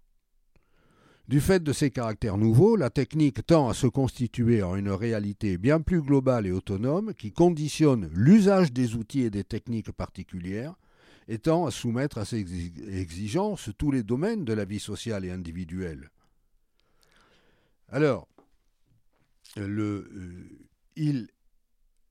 Du 1.32 1.40
fait 1.40 1.62
de 1.62 1.72
ces 1.72 1.90
caractères 1.90 2.36
nouveaux, 2.36 2.76
la 2.76 2.90
technique 2.90 3.46
tend 3.46 3.70
à 3.70 3.72
se 3.72 3.86
constituer 3.86 4.62
en 4.62 4.76
une 4.76 4.90
réalité 4.90 5.56
bien 5.56 5.80
plus 5.80 6.02
globale 6.02 6.46
et 6.46 6.52
autonome 6.52 7.14
qui 7.14 7.32
conditionne 7.32 8.10
l'usage 8.12 8.70
des 8.70 8.96
outils 8.96 9.22
et 9.22 9.30
des 9.30 9.42
techniques 9.42 9.92
particulières 9.92 10.74
et 11.28 11.38
tend 11.38 11.64
à 11.64 11.70
soumettre 11.70 12.18
à 12.18 12.26
ces 12.26 12.44
exigences 12.86 13.70
tous 13.78 13.90
les 13.90 14.02
domaines 14.02 14.44
de 14.44 14.52
la 14.52 14.66
vie 14.66 14.78
sociale 14.78 15.24
et 15.24 15.30
individuelle. 15.30 16.10
Alors, 17.88 18.28
euh, 19.56 20.04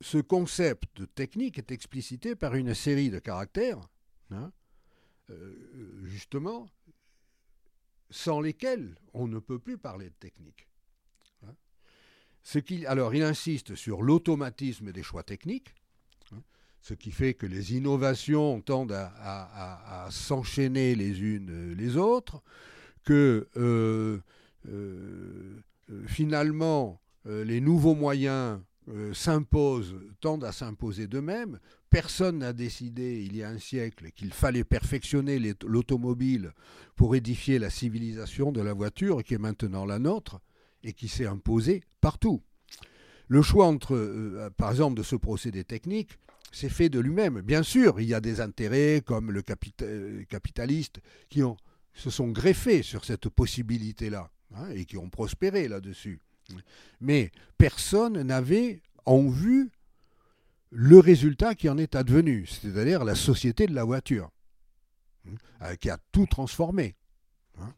ce 0.02 0.18
concept 0.18 1.14
technique 1.14 1.60
est 1.60 1.72
explicité 1.72 2.36
par 2.36 2.56
une 2.56 2.74
série 2.74 3.12
de 3.12 3.20
caractères, 3.20 3.88
hein, 4.32 4.52
euh, 5.30 6.02
justement, 6.06 6.68
sans 8.12 8.42
lesquels 8.42 8.96
on 9.14 9.28
ne 9.28 9.40
peut 9.40 9.60
plus 9.60 9.78
parler 9.78 10.06
de 10.06 10.16
technique. 10.20 10.68
Hein. 11.44 11.56
Alors, 12.88 13.16
il 13.16 13.24
insiste 13.24 13.76
sur 13.76 14.04
l'automatisme 14.04 14.92
des 14.92 15.04
choix 15.04 15.24
techniques, 15.24 15.74
hein, 16.32 16.42
ce 16.82 16.94
qui 16.94 17.12
fait 17.12 17.34
que 17.34 17.46
les 17.46 17.74
innovations 17.74 18.62
tendent 18.62 18.92
à, 18.92 20.08
s'enchaîner 20.12 20.96
les 20.96 21.22
unes 21.22 21.74
les 21.74 21.98
autres, 21.98 22.44
que 23.04 23.48
euh, 23.58 24.20
euh, 24.70 25.62
finalement 26.06 27.02
les 27.26 27.62
nouveaux 27.62 27.96
moyens 27.96 28.60
euh, 28.92 29.14
s'imposent, 29.14 29.96
tendent 30.20 30.44
à 30.44 30.52
s'imposer 30.52 31.08
d'eux-mêmes. 31.08 31.60
Personne 31.90 32.40
n'a 32.40 32.54
décidé 32.54 33.24
il 33.24 33.36
y 33.36 33.44
a 33.44 33.50
un 33.50 33.60
siècle 33.60 34.12
qu'il 34.16 34.34
fallait 34.34 34.64
perfectionner 34.64 35.40
l'automobile 35.64 36.52
pour 36.96 37.16
édifier 37.16 37.58
la 37.60 37.70
civilisation 37.70 38.52
de 38.52 38.62
la 38.62 38.74
voiture 38.74 39.24
qui 39.24 39.34
est 39.34 39.40
maintenant 39.40 39.86
la 39.86 40.00
nôtre 40.00 40.40
et 40.84 40.94
qui 40.94 41.08
s'est 41.08 41.26
imposée 41.26 41.84
partout. 42.02 42.42
Le 43.28 43.42
choix 43.42 43.68
entre, 43.68 43.96
euh, 43.96 44.50
par 44.58 44.72
exemple, 44.72 44.98
de 44.98 45.04
ce 45.04 45.16
procédé 45.16 45.64
technique, 45.64 46.18
c'est 46.52 46.70
fait 46.70 46.90
de 46.90 47.00
lui-même. 47.00 47.42
Bien 47.42 47.64
sûr, 47.64 48.00
il 48.02 48.08
y 48.08 48.14
a 48.14 48.20
des 48.20 48.42
intérêts 48.42 49.02
comme 49.06 49.32
le 49.32 49.42
euh, 49.84 50.24
capitaliste 50.26 51.00
qui 51.30 51.42
se 51.94 52.10
sont 52.10 52.28
greffés 52.28 52.84
sur 52.84 53.06
cette 53.06 53.30
possibilité-là 53.30 54.30
hein, 54.56 54.70
et 54.76 54.86
qui 54.86 54.98
ont 54.98 55.10
prospéré 55.10 55.68
là-dessus. 55.68 56.20
Mais 57.00 57.32
personne 57.58 58.22
n'avait 58.22 58.82
en 59.06 59.28
vue 59.28 59.72
le 60.72 61.00
résultat 61.00 61.54
qui 61.54 61.70
en 61.70 61.78
est 61.78 61.96
advenu, 61.96 62.46
c'est-à-dire 62.48 63.04
la 63.04 63.16
société 63.16 63.68
de 63.68 63.76
la 63.76 63.84
voiture, 63.84 64.30
hein, 65.28 65.36
euh, 65.64 65.76
qui 65.76 65.90
a 65.90 65.98
tout 66.12 66.26
transformé. 66.26 66.96
Hein. 67.60 67.74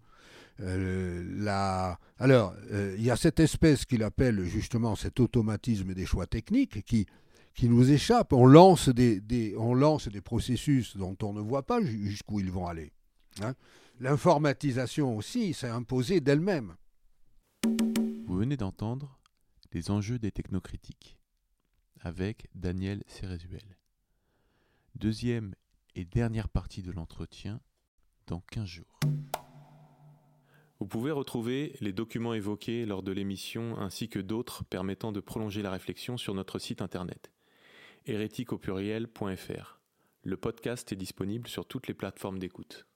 Euh, 0.61 1.95
alors, 2.19 2.53
euh, 2.71 2.95
il 2.97 3.03
y 3.03 3.09
a 3.09 3.15
cette 3.17 3.39
espèce 3.39 3.85
qu'il 3.85 4.03
appelle 4.03 4.45
justement 4.45 4.95
cet 4.95 5.19
automatisme 5.19 5.93
des 5.93 6.05
choix 6.05 6.27
techniques 6.27 6.83
qui, 6.83 7.07
qui 7.55 7.67
nous 7.67 7.91
échappe. 7.91 8.31
On 8.31 8.45
lance 8.45 8.89
des, 8.89 9.55
on 9.57 9.73
lance 9.73 10.07
des 10.07 10.21
processus 10.21 10.95
dont 10.95 11.17
on 11.23 11.33
ne 11.33 11.41
voit 11.41 11.63
pas 11.63 11.81
jusqu'où 11.81 12.39
ils 12.39 12.51
vont 12.51 12.67
aller. 12.67 12.93
Hein. 13.41 13.55
L'informatisation 13.99 15.17
aussi 15.17 15.53
s'est 15.53 15.67
imposée 15.67 16.19
d'elle-même. 16.19 16.75
Vous 18.33 18.39
venez 18.39 18.57
d'entendre 18.57 19.19
les 19.73 19.91
enjeux 19.91 20.17
des 20.17 20.31
technocritiques 20.31 21.19
avec 21.99 22.47
Daniel 22.55 23.03
Cérézuel. 23.05 23.77
Deuxième 24.95 25.53
et 25.93 26.03
dernière 26.03 26.49
partie 26.49 26.81
de 26.81 26.91
l'entretien 26.91 27.61
dans 28.25 28.41
15 28.49 28.65
jours. 28.65 28.99
Vous 30.79 30.87
pouvez 30.87 31.11
retrouver 31.11 31.75
les 31.79 31.93
documents 31.93 32.33
évoqués 32.33 32.87
lors 32.87 33.03
de 33.03 33.11
l'émission 33.11 33.77
ainsi 33.77 34.09
que 34.09 34.17
d'autres 34.17 34.63
permettant 34.63 35.11
de 35.11 35.19
prolonger 35.19 35.61
la 35.61 35.69
réflexion 35.69 36.17
sur 36.17 36.33
notre 36.33 36.57
site 36.57 36.81
internet 36.81 37.31
hérétique 38.07 38.49
Le 38.49 40.37
podcast 40.37 40.91
est 40.91 40.95
disponible 40.95 41.47
sur 41.47 41.67
toutes 41.67 41.87
les 41.87 41.93
plateformes 41.93 42.39
d'écoute. 42.39 42.87